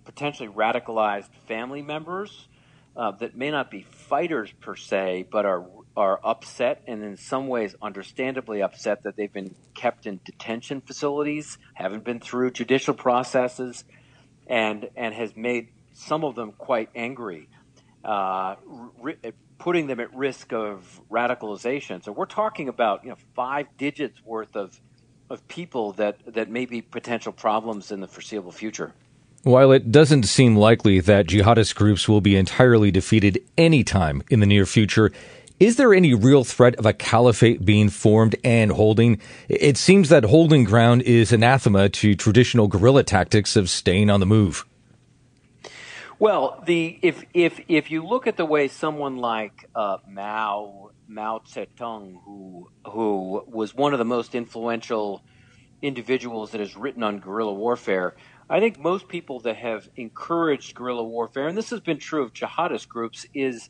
potentially 0.04 0.48
radicalized 0.48 1.28
family 1.46 1.82
members 1.82 2.48
uh, 2.96 3.12
that 3.12 3.36
may 3.36 3.50
not 3.50 3.70
be 3.70 3.82
fighters 3.82 4.50
per 4.60 4.74
se, 4.74 5.26
but 5.30 5.44
are 5.44 5.60
are 5.96 6.20
upset 6.22 6.82
and 6.86 7.02
in 7.02 7.16
some 7.16 7.48
ways 7.48 7.74
understandably 7.80 8.62
upset 8.62 9.02
that 9.04 9.16
they've 9.16 9.32
been 9.32 9.54
kept 9.74 10.06
in 10.06 10.20
detention 10.24 10.80
facilities, 10.80 11.58
haven't 11.74 12.04
been 12.04 12.20
through 12.20 12.50
judicial 12.50 12.94
processes, 12.94 13.84
and 14.46 14.88
and 14.96 15.14
has 15.14 15.34
made 15.36 15.68
some 15.94 16.24
of 16.24 16.34
them 16.34 16.52
quite 16.52 16.90
angry, 16.94 17.48
uh, 18.04 18.56
putting 19.58 19.86
them 19.86 19.98
at 20.00 20.14
risk 20.14 20.52
of 20.52 21.00
radicalization. 21.10 22.04
So 22.04 22.12
we're 22.12 22.26
talking 22.26 22.68
about 22.68 23.04
you 23.04 23.10
know 23.10 23.16
five 23.34 23.66
digits 23.78 24.22
worth 24.24 24.54
of 24.54 24.78
of 25.30 25.46
people 25.48 25.92
that 25.92 26.18
that 26.34 26.50
may 26.50 26.66
be 26.66 26.82
potential 26.82 27.32
problems 27.32 27.90
in 27.90 28.00
the 28.00 28.08
foreseeable 28.08 28.52
future. 28.52 28.92
While 29.42 29.70
it 29.72 29.92
doesn't 29.92 30.24
seem 30.24 30.56
likely 30.56 30.98
that 31.00 31.28
jihadist 31.28 31.76
groups 31.76 32.08
will 32.08 32.20
be 32.20 32.34
entirely 32.34 32.90
defeated 32.90 33.44
anytime 33.56 34.22
in 34.28 34.40
the 34.40 34.46
near 34.46 34.66
future, 34.66 35.12
is 35.58 35.76
there 35.76 35.94
any 35.94 36.12
real 36.12 36.44
threat 36.44 36.76
of 36.76 36.84
a 36.84 36.92
caliphate 36.92 37.64
being 37.64 37.88
formed 37.88 38.36
and 38.44 38.70
holding? 38.70 39.20
It 39.48 39.76
seems 39.76 40.10
that 40.10 40.24
holding 40.24 40.64
ground 40.64 41.02
is 41.02 41.32
anathema 41.32 41.88
to 41.88 42.14
traditional 42.14 42.68
guerrilla 42.68 43.04
tactics 43.04 43.56
of 43.56 43.70
staying 43.70 44.10
on 44.10 44.20
the 44.20 44.26
move. 44.26 44.66
Well, 46.18 46.62
the 46.66 46.98
if 47.02 47.24
if 47.34 47.60
if 47.68 47.90
you 47.90 48.06
look 48.06 48.26
at 48.26 48.36
the 48.36 48.46
way 48.46 48.68
someone 48.68 49.16
like 49.16 49.68
uh, 49.74 49.98
Mao 50.08 50.90
Mao 51.08 51.40
Zedong, 51.46 52.22
who 52.24 52.70
who 52.86 53.44
was 53.46 53.74
one 53.74 53.92
of 53.92 53.98
the 53.98 54.04
most 54.04 54.34
influential 54.34 55.22
individuals 55.82 56.52
that 56.52 56.60
has 56.60 56.74
written 56.74 57.02
on 57.02 57.18
guerrilla 57.18 57.52
warfare, 57.52 58.14
I 58.48 58.60
think 58.60 58.78
most 58.78 59.08
people 59.08 59.40
that 59.40 59.56
have 59.56 59.88
encouraged 59.96 60.74
guerrilla 60.74 61.04
warfare, 61.04 61.48
and 61.48 61.56
this 61.56 61.68
has 61.68 61.80
been 61.80 61.98
true 61.98 62.22
of 62.22 62.32
jihadist 62.32 62.88
groups, 62.88 63.26
is 63.34 63.68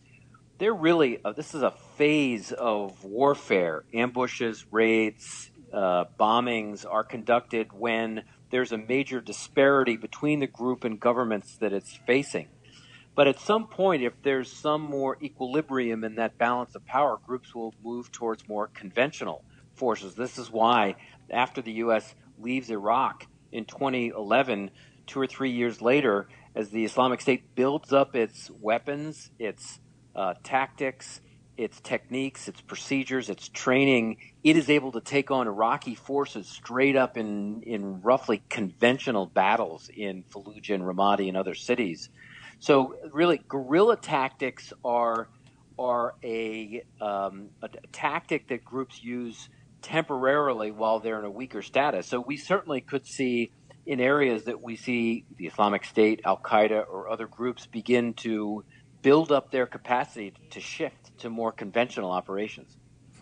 they're 0.58 0.74
really 0.74 1.18
uh, 1.24 1.32
this 1.32 1.54
is 1.54 1.62
a 1.62 1.72
phase 1.96 2.52
of 2.52 3.04
warfare. 3.04 3.84
Ambushes, 3.92 4.64
raids, 4.70 5.50
uh, 5.72 6.04
bombings 6.18 6.84
are 6.88 7.04
conducted 7.04 7.72
when 7.72 8.22
there's 8.50 8.72
a 8.72 8.78
major 8.78 9.20
disparity 9.20 9.96
between 9.96 10.40
the 10.40 10.46
group 10.46 10.84
and 10.84 11.00
governments 11.00 11.56
that 11.56 11.72
it's 11.72 11.94
facing. 12.06 12.48
But 13.14 13.28
at 13.28 13.40
some 13.40 13.66
point, 13.66 14.02
if 14.02 14.12
there's 14.22 14.52
some 14.52 14.82
more 14.82 15.16
equilibrium 15.22 16.04
in 16.04 16.16
that 16.16 16.36
balance 16.36 16.74
of 16.74 16.84
power, 16.84 17.18
groups 17.26 17.54
will 17.54 17.74
move 17.82 18.12
towards 18.12 18.46
more 18.46 18.68
conventional 18.68 19.42
forces. 19.74 20.14
This 20.14 20.36
is 20.38 20.50
why, 20.50 20.96
after 21.30 21.62
the 21.62 21.72
U.S. 21.72 22.14
leaves 22.38 22.70
Iraq 22.70 23.26
in 23.52 23.64
2011, 23.64 24.70
two 25.06 25.20
or 25.20 25.26
three 25.26 25.50
years 25.50 25.80
later, 25.80 26.28
as 26.54 26.70
the 26.70 26.84
Islamic 26.84 27.20
State 27.22 27.54
builds 27.54 27.92
up 27.92 28.14
its 28.14 28.50
weapons, 28.50 29.30
its 29.38 29.80
uh, 30.16 30.34
tactics, 30.42 31.20
its 31.56 31.80
techniques, 31.80 32.48
its 32.48 32.60
procedures, 32.60 33.28
its 33.28 33.48
training, 33.48 34.16
it 34.42 34.56
is 34.56 34.68
able 34.68 34.92
to 34.92 35.00
take 35.00 35.30
on 35.30 35.46
Iraqi 35.46 35.94
forces 35.94 36.48
straight 36.48 36.96
up 36.96 37.16
in, 37.16 37.62
in 37.62 38.00
roughly 38.02 38.42
conventional 38.48 39.26
battles 39.26 39.90
in 39.94 40.24
Fallujah 40.24 40.74
and 40.74 40.84
Ramadi 40.84 41.28
and 41.28 41.36
other 41.36 41.54
cities. 41.54 42.08
So, 42.58 42.96
really, 43.12 43.40
guerrilla 43.48 43.96
tactics 43.96 44.72
are 44.84 45.28
are 45.78 46.14
a, 46.24 46.82
um, 47.02 47.50
a, 47.60 47.66
a 47.66 47.86
tactic 47.92 48.48
that 48.48 48.64
groups 48.64 49.04
use 49.04 49.50
temporarily 49.82 50.70
while 50.70 51.00
they're 51.00 51.18
in 51.18 51.26
a 51.26 51.30
weaker 51.30 51.60
status. 51.60 52.06
So, 52.06 52.18
we 52.20 52.38
certainly 52.38 52.80
could 52.80 53.06
see 53.06 53.50
in 53.84 54.00
areas 54.00 54.44
that 54.44 54.62
we 54.62 54.76
see 54.76 55.24
the 55.36 55.46
Islamic 55.46 55.84
State, 55.84 56.22
Al 56.24 56.38
Qaeda, 56.38 56.88
or 56.88 57.10
other 57.10 57.26
groups 57.26 57.66
begin 57.66 58.14
to 58.14 58.64
build 59.06 59.30
up 59.30 59.52
their 59.52 59.66
capacity 59.66 60.32
to 60.50 60.58
shift 60.58 61.16
to 61.16 61.30
more 61.30 61.52
conventional 61.52 62.10
operations. 62.10 62.76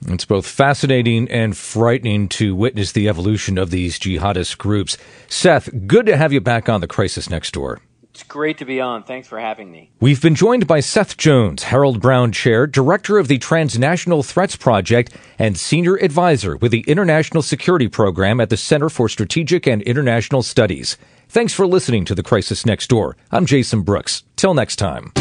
It's 0.07 0.25
both 0.25 0.47
fascinating 0.47 1.31
and 1.31 1.55
frightening 1.55 2.31
to 2.31 2.57
witness 2.57 2.92
the 2.92 3.07
evolution 3.07 3.59
of 3.59 3.70
these 3.70 3.99
jihadist 3.99 4.57
groups. 4.57 4.97
Seth, 5.29 5.68
good 5.87 6.07
to 6.07 6.16
have 6.16 6.33
you 6.33 6.40
back 6.40 6.70
on 6.70 6.81
the 6.81 6.87
Crisis 6.87 7.29
Next 7.29 7.53
Door. 7.53 7.83
It's 8.14 8.23
great 8.23 8.57
to 8.59 8.64
be 8.64 8.81
on. 8.81 9.03
Thanks 9.03 9.29
for 9.29 9.38
having 9.38 9.70
me. 9.70 9.90
We've 10.01 10.23
been 10.23 10.35
joined 10.35 10.66
by 10.66 10.81
Seth 10.81 11.18
Jones, 11.18 11.64
Harold 11.64 12.01
Brown 12.01 12.33
Chair, 12.33 12.66
Director 12.66 13.18
of 13.18 13.29
the 13.29 13.37
Transnational 13.37 14.23
Threats 14.23 14.57
Project, 14.57 15.14
and 15.38 15.55
Senior 15.55 15.97
Advisor 15.97 16.57
with 16.57 16.73
the 16.73 16.85
International 16.87 17.42
Security 17.42 17.88
Program 17.88 18.40
at 18.40 18.49
the 18.49 18.57
Center 18.57 18.88
for 18.88 19.11
Strategic 19.11 19.66
and 19.66 19.83
International 19.83 20.42
Studies. 20.42 20.97
Thanks 21.29 21.53
for 21.53 21.66
listening 21.66 22.07
to 22.07 22.14
The 22.14 22.23
Crisis 22.23 22.64
Next 22.64 22.88
Door. 22.88 23.18
I'm 23.31 23.44
Jason 23.44 23.83
Brooks. 23.83 24.23
Till 24.37 24.55
next 24.55 24.77
time. 24.77 25.12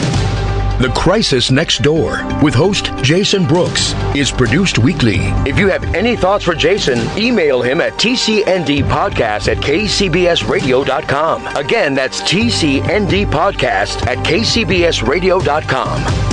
The 0.80 0.90
Crisis 0.90 1.52
Next 1.52 1.84
Door 1.84 2.26
with 2.42 2.56
host 2.56 2.90
Jason 3.04 3.46
Brooks 3.46 3.94
is 4.16 4.32
produced 4.32 4.80
weekly. 4.80 5.18
If 5.46 5.60
you 5.60 5.70
have 5.70 5.84
any 5.94 6.16
thoughts 6.16 6.44
for 6.44 6.56
Jason, 6.56 6.98
email 7.16 7.62
him 7.62 7.80
at 7.80 7.94
tcndpodcast 7.94 9.50
at 9.50 9.58
kcbsradio.com. 9.58 11.48
Again, 11.56 11.94
that's 11.94 12.22
tcndpodcast 12.24 14.08
at 14.08 14.18
kcbsradio.com. 14.26 16.33